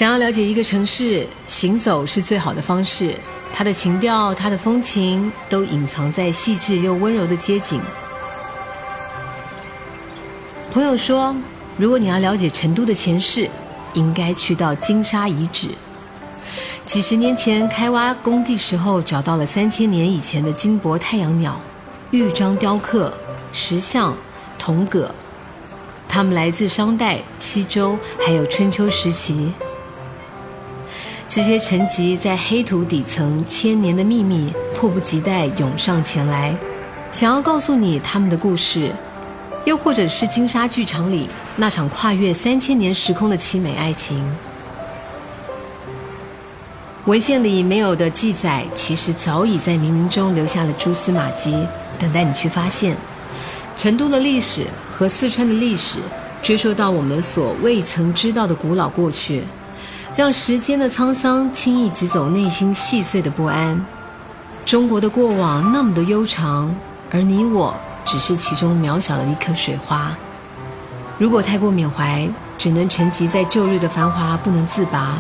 [0.05, 3.15] 想要了解一个城市，行走是最好的方式。
[3.55, 7.81] 它的情调、它的风情，都隐藏在细致又温柔的街景。
[10.71, 11.35] 朋友说，
[11.79, 13.49] 如果你要了解成都的前世，
[13.95, 15.69] 应该去到金沙遗址。
[16.85, 21.59] 几十年前开挖工地时候，找到了三千年以前的金箔太阳鸟、
[22.11, 23.11] 玉章雕刻、
[23.55, 24.15] 石像、
[24.59, 25.11] 铜戈，
[26.07, 29.51] 它们来自商代、西周，还有春秋时期。
[31.27, 36.55] 这些沉积在黑土底层千年的秘密，迫不及待涌上前来，
[37.11, 38.93] 想要告诉你他们的故事，
[39.65, 44.23] 又或者是金沙剧场里那场跨越三千年时空的凄美爱情。
[47.07, 51.67] 文献里没有的记载，其实早已在冥冥中留下了蛛丝马迹，
[51.99, 52.97] 等待你去发现。
[53.77, 55.99] 成都的历史和四川的历史，
[56.41, 59.43] 追溯到我们所未曾知道的古老过去。
[60.17, 63.85] 让时间的沧桑轻易挤走内心细碎的不安。
[64.65, 66.73] 中国的过往那么的悠长，
[67.11, 70.15] 而你我只是其中渺小的一颗水花。
[71.19, 75.17] 如果太过缅怀，只能沉寂在旧日的繁华不能自拔；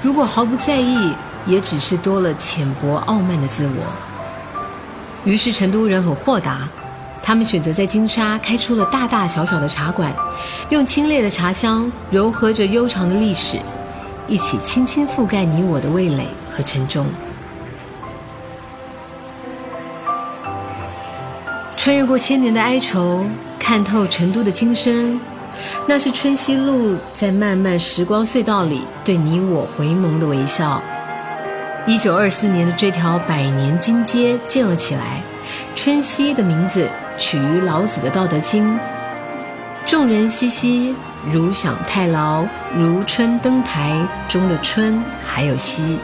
[0.00, 1.12] 如果毫不在意，
[1.44, 5.30] 也只是多了浅薄傲慢的自我。
[5.30, 6.66] 于是成都人很豁达，
[7.22, 10.10] 他们选择在金沙开出了大大小小的茶馆，
[10.70, 13.58] 用清冽的茶香柔和着悠长的历史，
[14.26, 17.06] 一起轻轻覆盖你我的味蕾和沉重。
[21.76, 23.24] 穿越过千年的哀愁，
[23.58, 25.20] 看透成都的今生，
[25.86, 30.80] 那是春熙路在漫漫时光隧道里对你我回眸的微笑。
[31.86, 35.22] 一九二四年的这条百年金街建了起来，
[35.76, 38.74] 春熙的名字取于老子的《道德经》。
[39.84, 40.96] 众人熙熙，
[41.32, 42.44] 如享太牢，
[42.76, 43.96] 如春登台
[44.28, 45.98] 中的春还有西。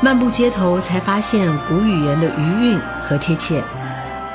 [0.00, 3.62] 漫步街头，才发现古语言的余韵和贴切。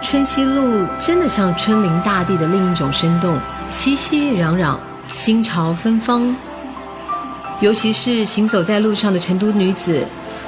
[0.02, 4.76] 春熙路真的像春临大地的另一种生动，熙熙攘攘，
[5.08, 6.36] 心潮芬芳。
[7.62, 10.06] 尤其是行走在路上的成都女子，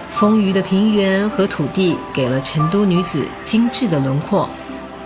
[0.10, 4.50] 丰腴的平原和土地给了成都女子精致的轮廓，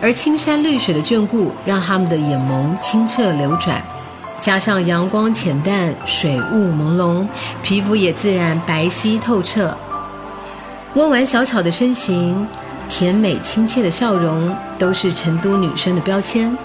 [0.01, 3.81] 而青山绿水的眷顾让他们的眼眸清澈流转，
[4.39, 7.27] 加上阳光浅淡、水雾朦胧，
[7.61, 9.75] 皮肤也自然白皙透彻。
[10.95, 12.47] 温婉小巧的身形，
[12.87, 16.57] 甜美亲切的笑容，都是成都女生的标签。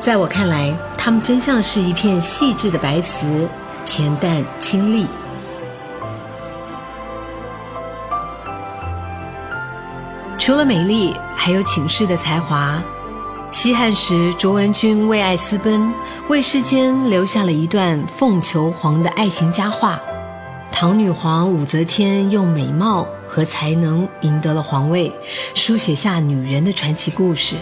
[0.00, 3.48] 在我看来，她们真像是一片细致的白瓷。
[3.86, 5.06] 恬淡清丽。
[10.44, 12.78] 除了美丽，还有倾世的才华。
[13.50, 15.90] 西汉时，卓文君为爱私奔，
[16.28, 19.98] 为世间留下了一段凤求凰的爱情佳话。
[20.70, 25.10] 唐女皇武则天用美貌和才能赢得了皇位，
[25.54, 27.56] 书写下女人的传奇故事。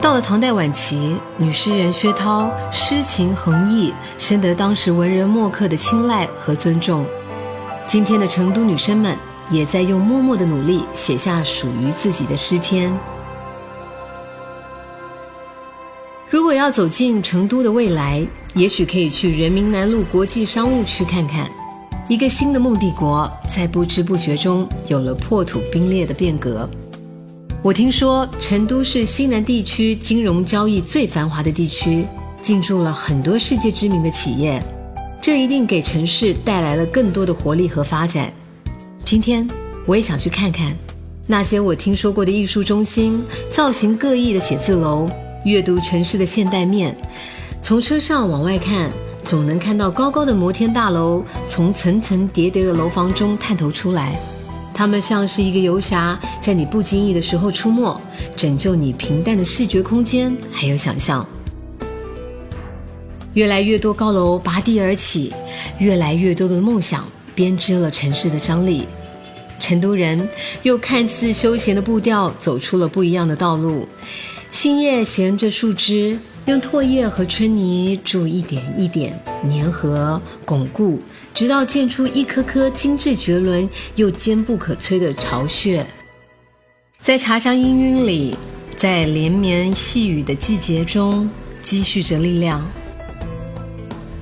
[0.00, 7.04] 到了唐代晚期，女诗人薛涛诗情横溢，深得当时文人墨客的青睐和尊重。
[7.86, 9.14] 今天的成都女生们
[9.50, 12.92] 也在用默默的努力写下属于自己的诗篇。
[16.30, 21.48] 如果要走进成都的未来，也许可以去人民南路国际商务区看看，
[22.08, 26.68] 一个新的梦帝国在不知不觉中有了破土冰裂的变革。
[27.62, 32.04] 我听说成都是西南地区金融交易最繁华的地区，
[32.42, 34.62] 进驻了很多世界知名的企业，
[35.20, 38.32] 这一定给城市带来了更多的活力和发展。
[39.04, 39.46] 今天
[39.84, 40.74] 我也想去看看
[41.26, 45.08] 那些我听说过的艺术中心、造型各异的写字楼，
[45.44, 46.96] 阅读城市的现代面。
[47.62, 48.90] 从车上往外看，
[49.22, 54.18] 总能看到高高的摩天大楼从层层叠叠的楼房中探头出来。
[54.74, 58.00] 他们像是一个游侠，在你不经意的时候出没，
[58.36, 61.26] 拯救你平淡的视觉空间还有想象。
[63.34, 65.32] 越来越多高楼拔地而起，
[65.78, 68.86] 越来越多的梦想编织了城市的张力。
[69.60, 70.28] 成都人
[70.62, 73.88] 又看似休闲的步调走出了不一样的道路。
[74.50, 76.18] 新叶衔着树枝。
[76.46, 81.00] 用唾液和春泥筑一点一点粘合巩固，
[81.32, 85.86] 直到建出一颗颗精致绝伦又坚不可摧的巢穴。
[87.00, 88.36] 在茶香氤氲里，
[88.76, 91.30] 在连绵细雨的季节中
[91.62, 92.62] 积蓄着力量。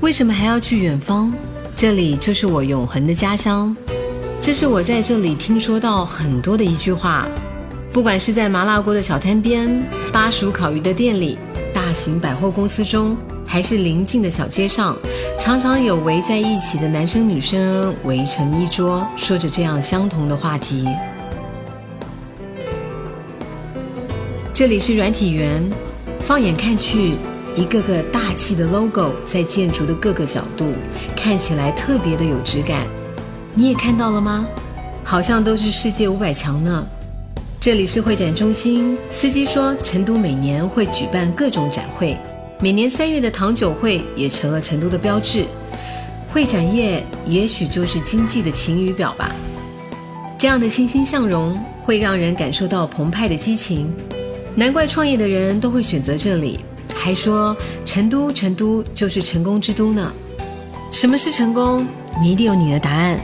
[0.01, 1.35] 为什么还要去远方？
[1.75, 3.77] 这里就是我永恒的家乡。
[4.41, 7.27] 这是我在这里听说到很多的一句话。
[7.93, 11.39] 不管是在麻辣锅的小摊边，巴蜀烤鱼的店里。
[11.75, 13.17] 大型百货公司中，
[13.47, 14.97] 还是邻近的小街上，
[15.39, 20.87] 常常有围在一起的男生女生围成一桌，说着这样相同的话题。
[24.55, 25.63] 这里是软体园，
[26.21, 27.15] 放眼看去，
[27.55, 30.73] 一个个大气的 logo 在建筑的各个角度，
[31.15, 32.87] 看起来特别的有质感。
[33.55, 34.47] 你也看到了吗？
[35.05, 36.87] 好像都是世界五百强呢。
[37.61, 38.97] 这里是会展中心。
[39.11, 42.17] 司机说，成都每年会举办各种展会，
[42.61, 45.45] 每年三月的糖酒会也成了成都的标志。
[46.33, 49.31] 会展业也许就是经济的晴雨表吧。
[50.39, 53.93] 这样的欣欣向荣会让人感受到澎湃的激情，
[54.55, 56.59] 难怪创业的人都会选择这里，
[57.05, 60.13] 还说成都成都就是成功之都呢。
[60.93, 61.85] 什么是成功？
[62.21, 63.19] 你一定有你的答案。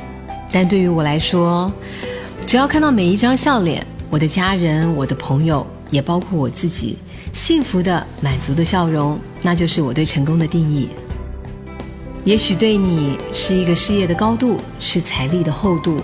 [0.53, 1.71] 但对于我来说，
[2.45, 3.87] 只要看到每一张笑脸。
[4.11, 6.99] 我的家人，我的朋友，也包括我自己，
[7.33, 10.89] 幸福的、满足的笑容，那就是我对成功的定义。
[12.25, 16.01] 也许对你是一个事业的高度，是财力的厚度，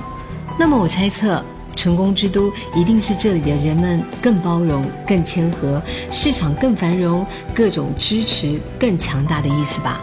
[0.57, 1.45] 那么我猜测，
[1.75, 10.01] 成功之都一定是这里的人们更包容、更谦和，市场更繁荣，各种支持更强大的意思吧。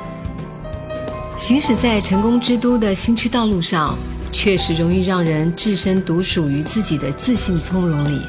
[1.38, 3.98] 行驶在成功之都的新区道路上，
[4.32, 8.22] 确实容易让人置身独属于自己的自信从容里。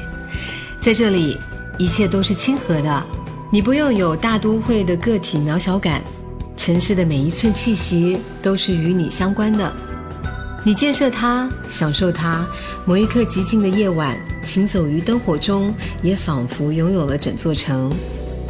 [0.81, 1.37] 在这里，
[1.77, 3.05] 一切都是亲和的，
[3.51, 6.01] 你不用有大都会的个体渺小感，
[6.57, 9.71] 城市的每一寸气息都是与你相关的。
[10.65, 12.47] 你建设它，享受它。
[12.85, 17.91] 某一刻寂静的夜晚，行走于灯火中，也仿佛拥有了整座城。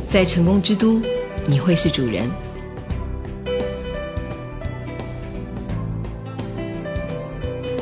[0.07, 1.01] 在成功之都，
[1.47, 2.29] 你会是主人。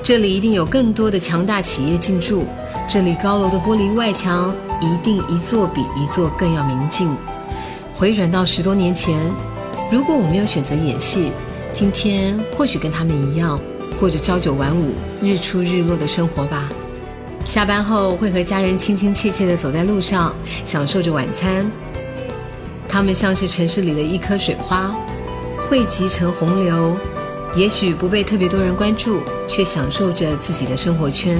[0.01, 2.45] 这里一定有更多的强大企业进驻。
[2.87, 7.13] 这里高楼的玻璃外墙一定一座比一座更要明净。
[7.93, 9.19] 回转到十多年前，
[9.91, 11.33] 如果我没有选择演戏，
[11.73, 13.59] 今天或许跟他们一样。
[14.01, 16.67] 过着朝九晚五、日出日落的生活吧。
[17.45, 20.33] 下班后会和家人亲亲切切地走在路上，
[20.65, 21.69] 享受着晚餐。
[22.89, 24.91] 他们像是城市里的一颗水花，
[25.69, 26.97] 汇集成洪流。
[27.55, 31.39] 也许不被特别多人关注，却享受着自己的生活圈。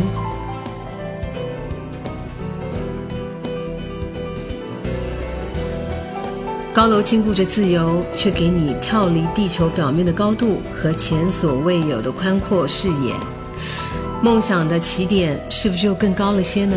[6.82, 13.14] 高楼禁锢着自由，却给你跳离地球表面的高度和前所未有的宽阔视野。
[14.24, 16.76] 梦想的起点是不是又更高了些呢？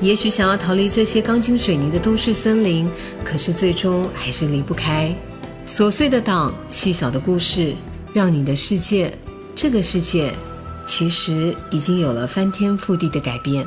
[0.00, 2.88] 也许想要逃离这些钢筋水泥的都市森林，
[3.24, 5.12] 可是最终还是离不开
[5.66, 7.74] 琐碎的党、细小的故事，
[8.12, 9.12] 让你的世界，
[9.56, 10.32] 这个世界，
[10.86, 13.66] 其实已经有了翻天覆地的改变。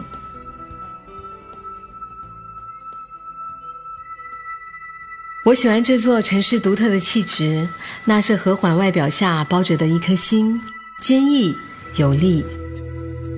[5.46, 7.66] 我喜欢这座城市独特的气质，
[8.04, 10.60] 那是和缓外表下包着的一颗心，
[11.02, 11.56] 坚毅
[11.96, 12.44] 有力。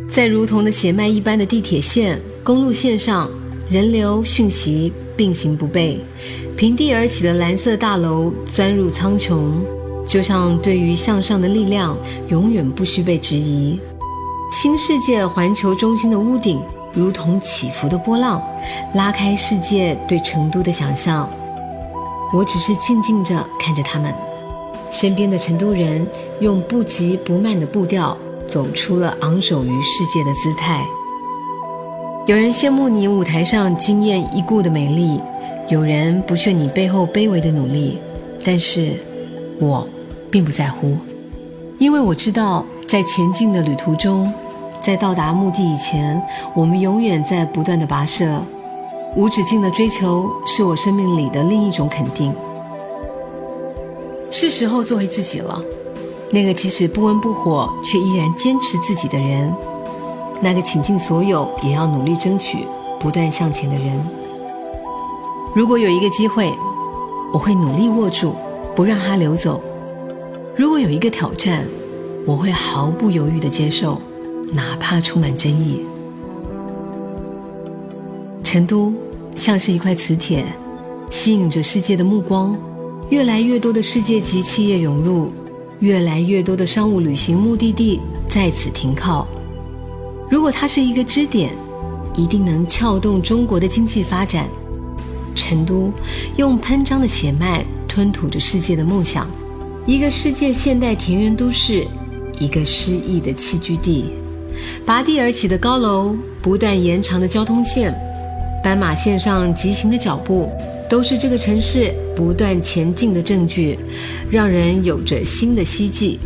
[0.09, 3.29] 在如同的血脉一般的地铁线、公路线上，
[3.69, 5.97] 人流讯息并行不悖，
[6.57, 9.51] 平地而起的蓝色大楼钻入苍穹，
[10.03, 11.95] 就像对于向上的力量，
[12.29, 13.79] 永远不需被质疑。
[14.51, 16.59] 新世界环球中心的屋顶，
[16.93, 18.41] 如同起伏的波浪，
[18.95, 21.29] 拉开世界对成都的想象。
[22.33, 24.13] 我只是静静着看着他们，
[24.89, 26.07] 身边的成都人
[26.39, 28.17] 用不急不慢的步调
[28.47, 30.85] 走出了昂首于世界的姿态。
[32.27, 35.19] 有人羡慕你舞台上惊艳一顾的美丽，
[35.67, 37.99] 有人不屑你背后卑微的努力，
[38.45, 38.93] 但是，
[39.59, 39.87] 我
[40.29, 40.95] 并不在乎，
[41.79, 44.31] 因为我知道，在前进的旅途中，
[44.79, 46.21] 在到达目的以前，
[46.53, 48.41] 我们永远在不断的跋涉。
[49.13, 52.33] 无止境的追求是我生命里的另一种肯定。
[54.29, 55.61] 是时候做回自己了，
[56.31, 59.53] 那个即使不温不火却依然坚持自己的人，
[60.41, 62.65] 那个倾尽所有也要努力争取、
[62.99, 64.01] 不断向前的人。
[65.53, 66.49] 如果有一个机会，
[67.33, 68.33] 我会努力握住，
[68.73, 69.59] 不让它流走；
[70.55, 71.65] 如果有一个挑战，
[72.25, 74.01] 我会毫不犹豫地接受，
[74.53, 75.85] 哪怕充满争议。
[78.43, 78.93] 成都
[79.35, 80.43] 像是一块磁铁，
[81.09, 82.57] 吸引着世界的目光。
[83.09, 85.31] 越来越多的世界级企业涌入，
[85.81, 89.27] 越来越多的商务旅行目的地在此停靠。
[90.29, 91.51] 如果它是一个支点，
[92.15, 94.47] 一定能撬动中国的经济发展。
[95.35, 95.91] 成都
[96.37, 99.29] 用喷张的血脉吞吐着世界的梦想，
[99.85, 101.85] 一个世界现代田园都市，
[102.39, 104.11] 一个诗意的栖居地。
[104.85, 107.93] 拔地而起的高楼，不断延长的交通线。
[108.63, 110.49] 斑马线上疾行的脚步，
[110.89, 113.77] 都是这个城市不断前进的证据，
[114.29, 116.19] 让人有着新的希冀。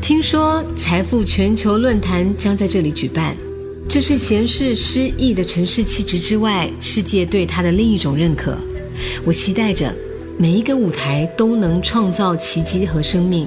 [0.00, 3.36] 听说财富全球论坛将在这里举办，
[3.88, 8.56] 这是闲适诗意的城市气质之外，世界对它的另一种认可。
[9.24, 9.94] 我期待着
[10.36, 13.46] 每一个舞台都能创造奇迹和生命，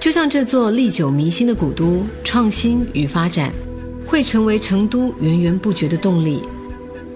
[0.00, 3.52] 就像这座历久弥新的古都，创新与发展。
[4.12, 6.42] 会成为成都源源不绝的动力。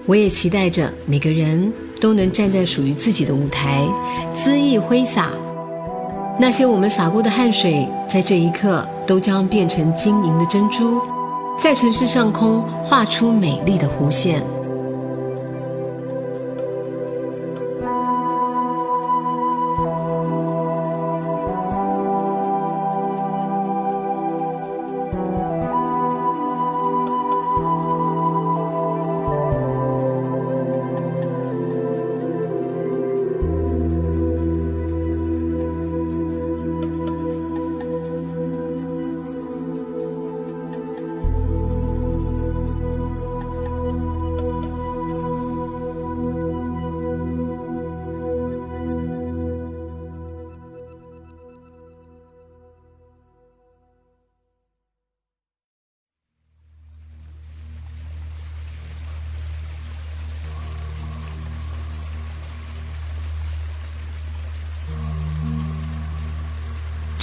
[0.07, 1.71] 我也期待着每个人
[2.01, 3.87] 都能站在属于自己的舞台，
[4.35, 5.29] 恣意挥洒。
[6.39, 10.99] 那些我们洒过的汗水，在这一刻都将变成晶莹的珍珠，
[11.59, 14.41] 在城市上空画出美丽的弧线。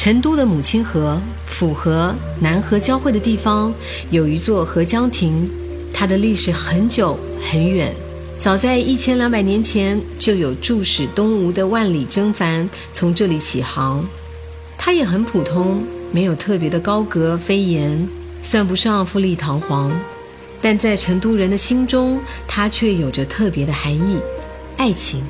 [0.05, 3.73] 成都的母亲河府河南河交汇的地方
[4.11, 5.49] 有一座河江亭，
[5.95, 7.91] 它的历史很久很远，
[8.37, 14.07] 早在一千两百年前就有驻使东吴的万里征帆从这里起航。
[14.77, 15.83] 它也很普通，
[16.13, 18.07] 没有特别的高阁飞檐，
[18.43, 19.91] 算不上富丽堂皇，
[20.61, 24.19] 但在成都人的心中，它却有着特别的含义——
[24.77, 25.23] 爱情。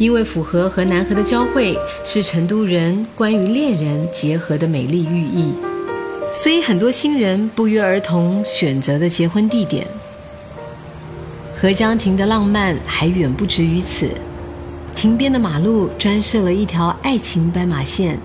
[0.00, 5.52] 因为府河和南河的交汇是成都人关于恋人结合的美丽寓意，
[6.32, 9.86] 所以很多新人不约而同选择的结婚地点。
[11.54, 14.08] 合江亭的浪漫还远不止于此，
[14.94, 18.18] 亭边的马路专设了一条爱情斑马线，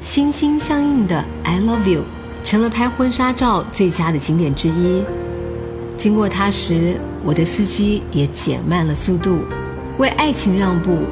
[0.00, 2.02] 心心相印的 “I love you”
[2.42, 5.04] 成了拍婚纱照最佳的景点之一。
[5.96, 9.38] 经过它时，我的司机也减慢了速度。
[10.02, 11.04] 为爱情让步，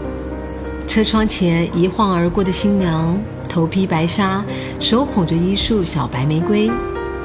[0.88, 3.16] 车窗前一晃而过的新娘，
[3.48, 4.44] 头披白纱，
[4.80, 6.68] 手捧着一束小白玫瑰，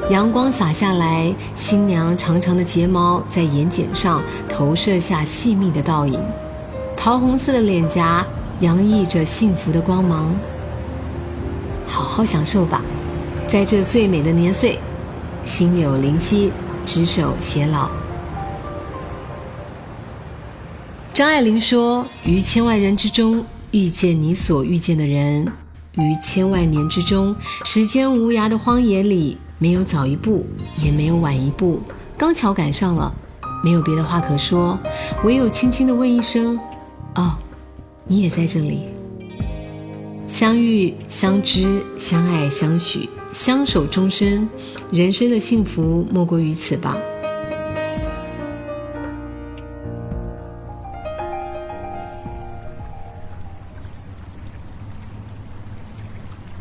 [0.08, 6.20] 阳光洒下来，新娘长长的睫毛在眼睑上投射下细密的倒影，
[6.96, 8.24] 桃红色的脸颊
[8.60, 10.32] 洋溢着幸福的光芒。
[11.88, 12.80] 好好享受吧，
[13.48, 14.78] 在这最美的年岁，
[15.44, 16.52] 心有灵犀，
[16.84, 17.88] 执手偕老。
[21.16, 25.50] 张爱玲说：“于千万人之中遇见你所遇见的人，
[25.94, 30.44] 于千万年之中，时间无涯的荒野里，没有早一步，
[30.84, 31.80] 也没有晚一步，
[32.18, 33.10] 刚巧赶上了，
[33.64, 34.78] 没有别的话可说，
[35.24, 36.60] 唯有轻轻地问一声
[37.16, 37.32] ：‘哦，
[38.04, 38.82] 你也在这里。’
[40.28, 44.46] 相遇、相知、相爱、相许，相守终身，
[44.90, 46.94] 人生的幸福莫过于此吧。”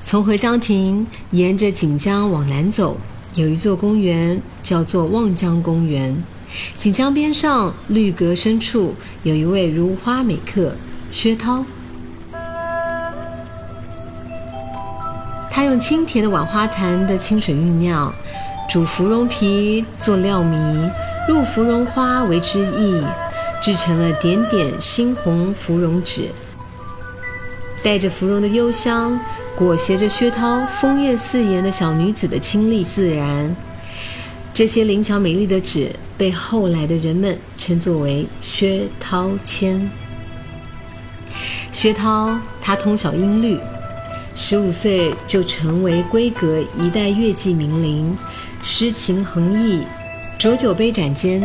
[0.05, 2.95] 从合江亭沿着锦江往南走，
[3.33, 6.15] 有一座公园，叫做望江公园。
[6.77, 8.93] 锦江边上绿阁深处，
[9.23, 10.75] 有一位如花美客
[11.09, 11.65] 薛涛。
[15.49, 18.13] 他用清甜的晚花坛的清水酝酿，
[18.69, 20.87] 煮芙蓉皮做料迷，
[21.27, 23.03] 入芙蓉花为汁液，
[23.59, 26.29] 制成了点点猩红芙蓉纸，
[27.81, 29.19] 带着芙蓉的幽香。
[29.55, 33.55] 裹挟着薛涛枫叶似颜的小女子的清丽自然，
[34.53, 39.89] 这些灵巧美丽的纸被后来的人们称作为薛涛签。
[41.71, 43.57] 薛涛他通晓音律，
[44.35, 48.17] 十五岁就成为闺阁一代乐伎名伶，
[48.61, 49.83] 诗情横溢，
[50.37, 51.41] 浊酒杯盏间，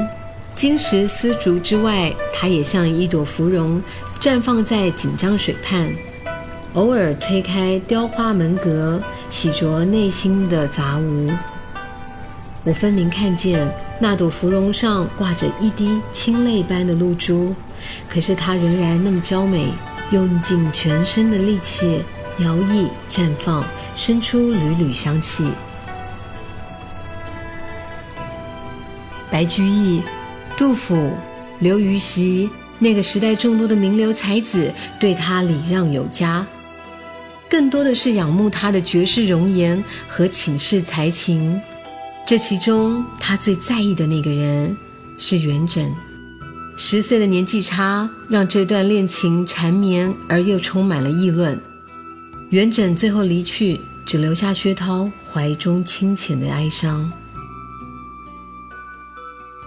[0.56, 3.80] 金石丝竹之外，他也像一朵芙蓉，
[4.20, 5.92] 绽放在锦江水畔。
[6.75, 11.29] 偶尔推开雕花门格，洗濯内心的杂物。
[12.62, 13.68] 我分明看见
[13.99, 17.53] 那朵芙蓉上挂着一滴清泪般的露珠，
[18.09, 19.73] 可是它仍然那么娇美，
[20.12, 22.03] 用尽全身的力气
[22.39, 23.64] 摇曳绽放，
[23.97, 25.51] 生出缕缕香气。
[29.29, 30.03] 白居易、
[30.57, 31.14] 杜甫、
[31.59, 32.49] 刘禹锡，
[32.79, 36.47] 那个时代众多的名流才子，对他礼让有加。
[37.51, 41.61] 更多的是仰慕他的绝世容颜和倾世才情，
[42.24, 44.76] 这其中他最在意的那个人
[45.18, 45.90] 是元稹。
[46.76, 51.61] 十岁的年纪差，让这段恋情缠绵而又充满了议论。
[52.51, 57.12] 元稹最后离去，只留下薛涛怀中清浅的哀伤。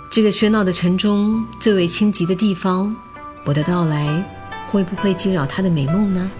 [0.09, 2.95] 这个喧闹的城中最为清寂的地方，
[3.43, 4.23] 我的到来
[4.67, 6.31] 会不会惊扰他的美梦呢？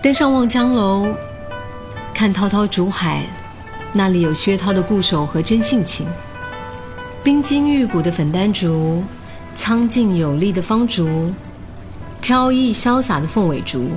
[0.00, 1.08] 登上望江楼，
[2.14, 3.26] 看滔滔竹海，
[3.92, 6.06] 那里有薛涛的固守和真性情。
[7.24, 9.02] 冰晶玉骨的粉丹竹，
[9.56, 11.32] 苍劲有力的方竹，
[12.20, 13.90] 飘逸潇洒的凤尾竹，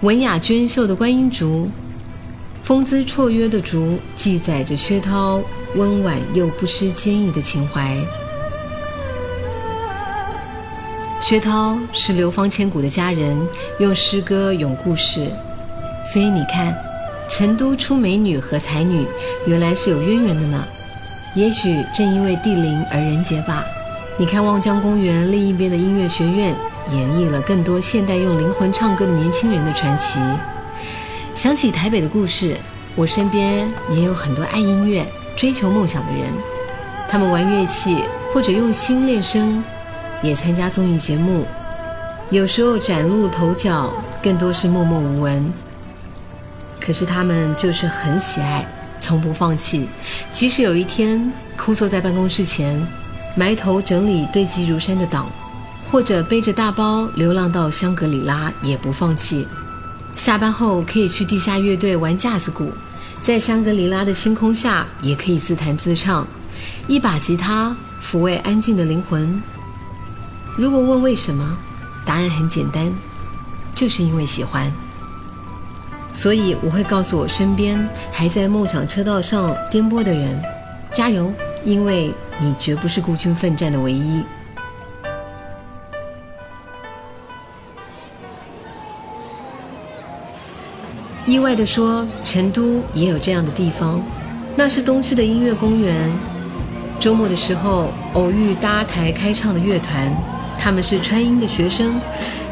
[0.00, 1.68] 文雅娟秀的观音竹，
[2.62, 5.42] 风姿绰约的竹，记载着薛涛
[5.74, 7.94] 温婉又不失坚毅的情怀。
[11.22, 13.48] 薛涛是流芳千古的佳人，
[13.78, 15.30] 用诗歌咏故事，
[16.04, 16.76] 所以你看，
[17.28, 19.06] 成都出美女和才女，
[19.46, 20.64] 原来是有渊源的呢。
[21.36, 23.64] 也许正因为地灵而人杰吧。
[24.18, 26.52] 你看望江公园另一边的音乐学院，
[26.90, 30.18] 演绎了更多现代用灵魂唱歌的年轻人的传奇。
[31.36, 32.56] 想起台北的故事，
[32.96, 35.06] 我身边也有很多爱音乐、
[35.36, 36.24] 追求梦想的人，
[37.08, 37.98] 他们玩乐器
[38.34, 39.62] 或者用心练声。
[40.22, 41.44] 也参加综艺节目，
[42.30, 43.92] 有时候崭露头角，
[44.22, 45.52] 更多是默默无闻。
[46.80, 48.66] 可是他们就是很喜爱，
[49.00, 49.88] 从不放弃。
[50.32, 52.80] 即使有一天枯坐在办公室前，
[53.36, 55.28] 埋头整理堆积如山的档，
[55.90, 59.46] 或者背着大包流浪到香格里拉，也不放弃。
[60.14, 62.70] 下班后可以去地下乐队玩架子鼓，
[63.22, 66.26] 在香格里拉的星空下也可以自弹自唱，
[66.86, 69.42] 一把吉他抚慰安静的灵魂。
[70.56, 71.56] 如果问为什么，
[72.04, 72.92] 答案很简单，
[73.74, 74.70] 就是因为喜欢。
[76.12, 80.42] 所以我会告诉我身边还在梦想车道上颠簸的人，
[80.90, 81.32] 加油，
[81.64, 84.22] 因为你绝不是孤军奋战的唯一。
[91.24, 94.02] 意外的说，成都也有这样的地方，
[94.54, 96.12] 那是东区的音乐公园。
[97.00, 100.14] 周末的时候，偶遇搭台开唱的乐团，
[100.62, 102.00] 他们是川音的学生，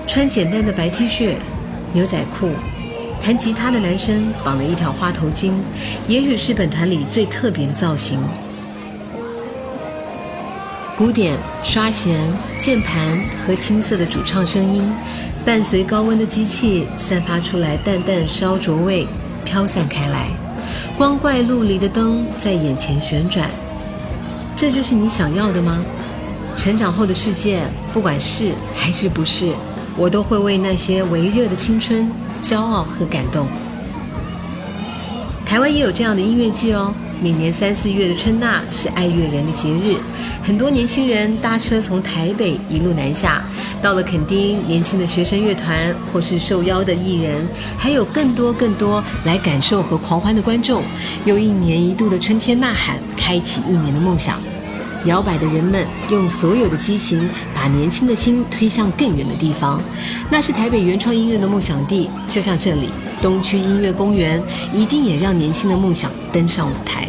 [0.05, 1.37] 穿简单的白 T 恤、
[1.93, 2.49] 牛仔裤。
[3.23, 5.53] 弹吉他的男生绑了一条花头巾，
[6.09, 8.19] 也许是本团里最特别的造型。
[10.97, 12.21] 鼓点、刷弦、
[12.59, 14.93] 键盘和青涩的主唱声音，
[15.45, 19.07] 伴随高温的机器散发出来淡淡烧灼味，
[19.45, 20.27] 飘散开来。
[20.97, 23.49] 光怪陆离的灯在眼前旋转，
[24.57, 25.85] 这就是你想要的吗？
[26.57, 27.61] 成长后的世界，
[27.93, 29.53] 不管是还是不是，
[29.97, 32.11] 我都会为那些微热的青春。
[32.43, 33.47] 骄傲和感动。
[35.45, 36.91] 台湾也有这样的音乐季哦，
[37.21, 39.99] 每年三四月的春娜是爱乐人的节日，
[40.43, 43.45] 很多年轻人搭车从台北一路南下，
[43.83, 47.47] 到了垦丁，年轻的学生乐团或是受邀的艺人，
[47.77, 50.83] 还有更多更多来感受和狂欢的观众，
[51.27, 54.41] 用一年一度的春天呐喊，开启一年的梦想。
[55.05, 59.81] 摇摆的人们用所有的激情，把年轻的心推向更远的地方。
[60.31, 62.91] 那是台北原创音乐的梦想地，就像这里
[63.21, 64.43] 东区音乐公园，
[64.73, 67.09] 一定也让年轻的梦想登上舞台。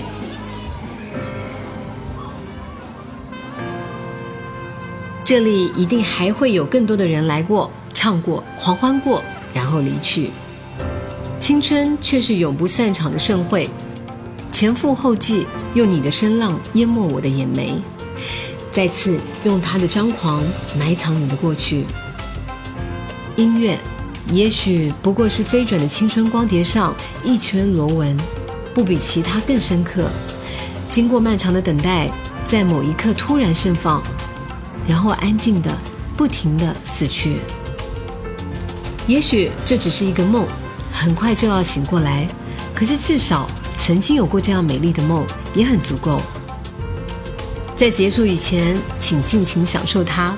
[5.24, 9.24] 这里一定还会有更多的人来过、唱过、狂欢过，
[9.54, 10.30] 然后离去。
[11.40, 13.70] 青春却是永不散场的盛会。
[14.52, 17.82] 前赴后继，用你的声浪淹没我的眼眉，
[18.72, 20.44] 再次用他的张狂
[20.78, 21.86] 埋藏你的过去。
[23.38, 23.80] 音乐，
[24.30, 26.94] 也许不过是飞转的青春光碟上
[27.24, 28.16] 一圈螺纹，
[28.74, 30.10] 不比其他更深刻。
[30.90, 32.12] 经过漫长的等待，
[32.44, 34.04] 在某一刻突然盛放，
[34.86, 35.76] 然后安静的、
[36.18, 37.38] 不停的死去。
[39.08, 40.46] 也许这只是一个梦，
[40.92, 42.28] 很快就要醒过来，
[42.76, 43.50] 可是至少。
[43.84, 45.26] 曾经有过这样美丽的梦，
[45.56, 46.22] 也很足够。
[47.76, 50.38] 在结束以前，请尽情享受它，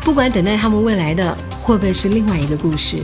[0.00, 2.98] 不管等待他们未来的会不会是另外一个故事。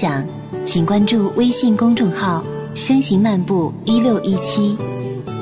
[0.00, 0.26] 想，
[0.64, 2.42] 请关注微信公众号
[2.74, 4.74] “声行漫步一六一七”，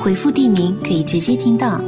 [0.03, 1.81] 回复地名可以直接听到。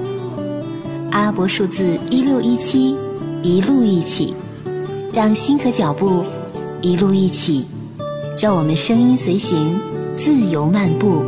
[1.11, 2.97] 阿拉伯数字一六一七，
[3.43, 4.37] 一路一起，
[5.13, 6.23] 让心和脚步
[6.81, 7.67] 一路一起，
[8.39, 9.77] 让我们声音随行，
[10.17, 11.25] 自由漫步。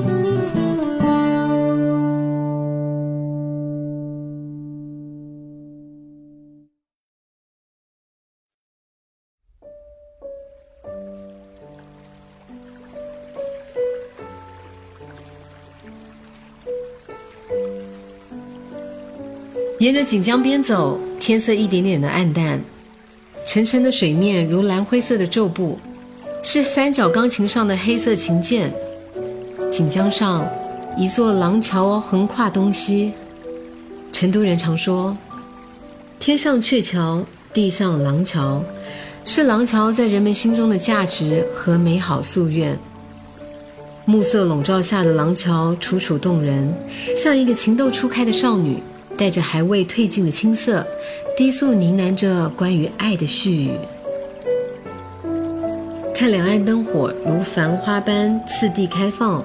[19.82, 22.62] 沿着锦江边走，天色一点点的暗淡，
[23.44, 25.76] 沉沉的水面如蓝灰色的皱布，
[26.40, 28.72] 是三角钢琴上的黑色琴键。
[29.72, 30.48] 锦江上，
[30.96, 33.12] 一座廊桥横跨东西。
[34.12, 35.18] 成都人常说
[36.20, 38.64] ：“天上鹊桥，地上廊桥”，
[39.26, 42.78] 是廊桥在人们心中的价值和美好夙愿。
[44.04, 46.72] 暮色笼罩下的廊桥楚楚动人，
[47.16, 48.80] 像一个情窦初开的少女。
[49.22, 50.84] 带着还未褪尽的青涩，
[51.36, 53.70] 低诉呢喃着关于爱的絮语。
[56.12, 59.44] 看两岸灯火如繁花般次第开放，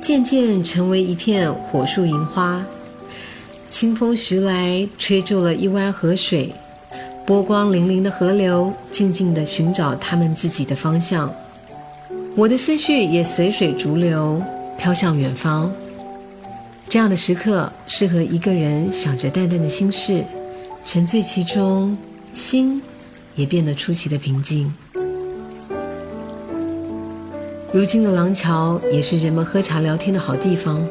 [0.00, 2.64] 渐渐成为一片火树银花。
[3.68, 6.54] 清风徐来，吹皱了一湾河水，
[7.26, 11.30] 波光粼粼的河流，静静地寻找他们自己的方向。
[12.34, 14.40] 我的思绪也随水逐流，
[14.78, 15.70] 飘向远方。
[16.90, 20.24] 这样的时刻，适合一个人想着淡淡的心事，
[20.84, 21.96] 沉醉其中，
[22.32, 22.82] 心
[23.36, 24.74] 也变得出奇的平静。
[27.72, 30.84] 如今的廊桥也是人们喝茶聊天的好地方，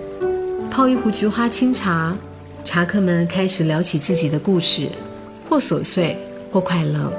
[0.71, 2.15] 泡一壶菊花清茶，
[2.63, 4.87] 茶客们开始聊起自己的故事，
[5.49, 6.17] 或琐碎，
[6.49, 7.11] 或快乐，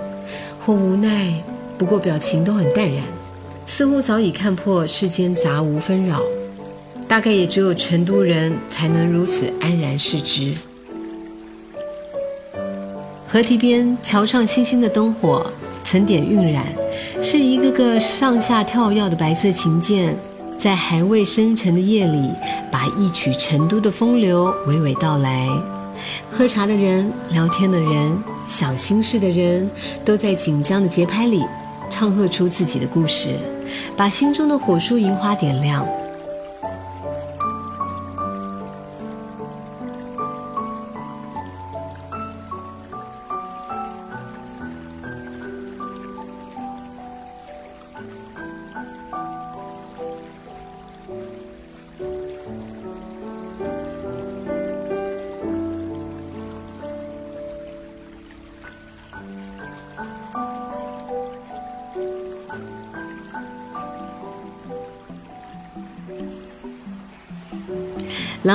[0.59, 1.35] 或无奈，
[1.76, 3.05] 不过表情都很淡然，
[3.66, 6.22] 似乎早已看破世间杂无纷扰。
[7.11, 10.54] 大概也只有成都人才能如此安然视之。
[13.26, 15.44] 河堤边桥上星星的灯火，
[15.82, 16.64] 层点晕染。
[17.20, 20.16] 是一个个上下跳跃的白色琴键，
[20.56, 22.30] 在还未深沉的夜里，
[22.70, 25.48] 把一曲成都的风流娓娓道来。
[26.30, 29.68] 喝茶的人、聊天的人、想心事的人，
[30.04, 31.42] 都在紧张的节拍里，
[31.90, 33.34] 唱和出自己的故事，
[33.96, 35.84] 把心中的火树银花点亮。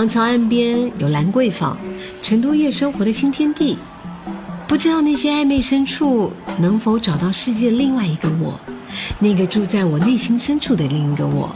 [0.05, 1.75] 廊桥岸边有兰桂坊，
[2.21, 3.75] 成都夜生活的新天地。
[4.67, 8.53] 不知道那些暧昧深处能否找到世界另外一个我，
[9.17, 11.55] 那个住在我内心深处的另一个我。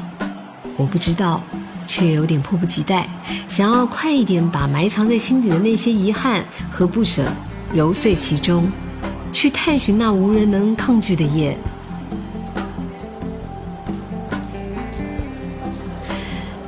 [0.78, 1.44] 我不知道，
[1.86, 3.08] 却有点迫不及待，
[3.48, 7.32] 想要快一点把埋藏在心底的那些遗憾和不舍
[7.72, 8.68] 揉碎其中，
[9.32, 11.56] 去探寻那无人能抗拒的夜。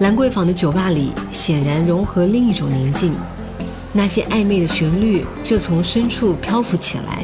[0.02, 3.14] 兰桂坊的酒吧里，显然融合另一种宁静。
[3.94, 7.24] 那些暧昧的旋律就从深处漂浮起来。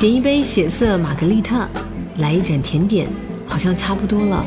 [0.00, 1.68] 点一杯血色玛格丽特，
[2.16, 3.06] 来一盏甜点，
[3.46, 4.42] 好像差不多了。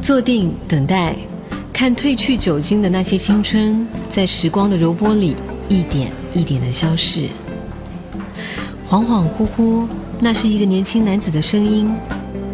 [0.00, 1.14] 坐定，等待，
[1.74, 5.36] 看褪去酒精的那些青春，在时光的柔波里
[5.68, 7.28] 一点一点的消逝。
[8.88, 9.86] 恍恍惚惚，
[10.20, 11.94] 那是一个年轻男子的声音，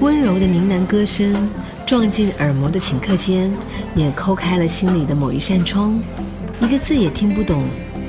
[0.01, 1.49] 温柔的呢喃歌声。
[1.91, 3.53] 撞进耳膜的顷刻间，
[3.97, 6.01] 也抠开了心里的某一扇窗，
[6.61, 7.65] 一个字也听不懂，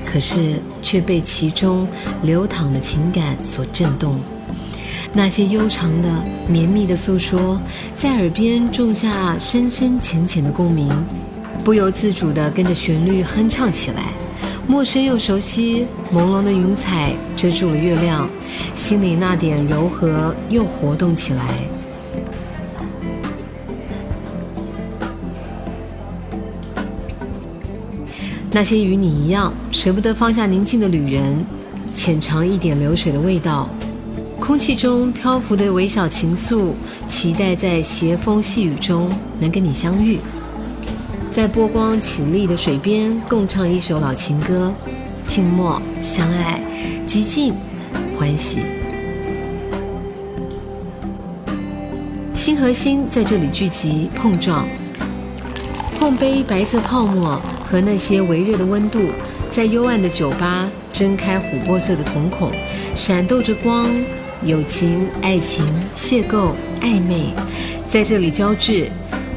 [0.06, 1.88] 可是却被其中
[2.22, 4.20] 流淌的情感所震动。
[5.14, 7.60] 那些悠长的、绵密的诉说，
[7.96, 10.88] 在耳边种下深深浅浅的共鸣，
[11.64, 14.10] 不由自主地跟着旋律哼唱起来。
[14.68, 18.30] 陌生又熟悉，朦胧的云彩遮住了月亮，
[18.76, 21.58] 心里那点柔和又活动起来。
[28.54, 31.46] 那些与你一样舍不得放下宁静的旅人，
[31.96, 33.70] 浅尝一点流水的味道，
[34.42, 36.74] 空气中漂浮的微小情愫，
[37.08, 39.10] 期待在斜风细雨中
[39.40, 40.20] 能跟你相遇，
[41.32, 44.74] 在波光绮丽的水边共唱一首老情歌，
[45.26, 46.62] 静默相爱，
[47.06, 47.54] 极静
[48.20, 48.60] 欢喜，
[52.34, 54.68] 心和心在这里聚集碰撞，
[55.98, 57.42] 碰杯白色泡沫。
[57.72, 59.12] 和那些微热的温度，
[59.50, 62.52] 在幽暗的酒吧睁开琥珀色的瞳孔，
[62.96, 63.90] 闪动着光。
[64.44, 65.64] 友情、爱情、
[65.96, 67.32] 邂逅、暧昧，
[67.88, 68.90] 在这里交织。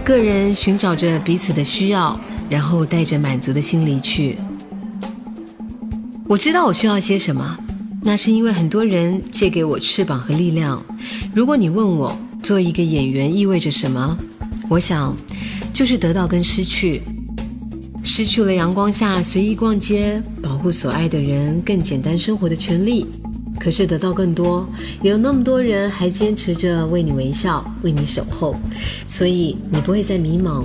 [0.03, 4.39] 个人寻找着彼此的需要，然后带着满足的心离去。
[6.27, 7.59] 我知道我需要些什么，
[8.03, 10.83] 那是因为很多人借给我翅膀和力量。
[11.35, 14.17] 如果你问我做一个演员意味着什么，
[14.71, 15.15] 我想，
[15.71, 17.03] 就是得到跟失去。
[18.07, 23.07] 失去了阳光下随意逛街、保护所爱的人、更简单生活的权利，
[23.59, 24.69] 可是得到更多。
[25.01, 28.55] 有那么多人还坚持着为你微笑、为你守候，
[29.07, 30.65] 所以你不会再迷茫。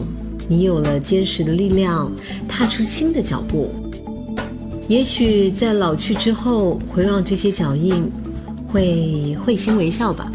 [0.49, 2.11] 你有了坚实的力量，
[2.45, 3.73] 踏出新的脚步。
[4.89, 8.11] 也许在老去之后，回望这些脚印，
[8.67, 10.29] 会会心微笑吧。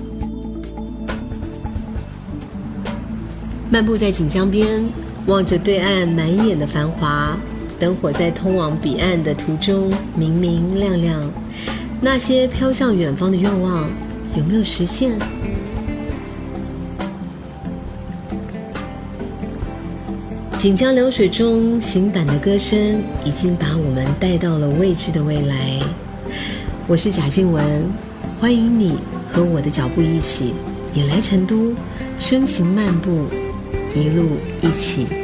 [3.71, 4.83] 漫步在锦江边。
[5.27, 7.39] 望着对岸满眼的繁华，
[7.79, 11.31] 灯火在通往彼岸的途中明明亮亮。
[11.99, 13.89] 那些飘向远方的愿望，
[14.37, 15.13] 有没有实现？
[20.59, 25.81] 锦江流水中行板的歌声，已经把我们带到了未知的未来。
[26.87, 27.63] 我是贾静雯，
[28.39, 28.99] 欢迎你
[29.33, 30.53] 和我的脚步一起，
[30.93, 31.73] 也来成都，
[32.19, 33.25] 深情漫步，
[33.95, 35.24] 一路一起。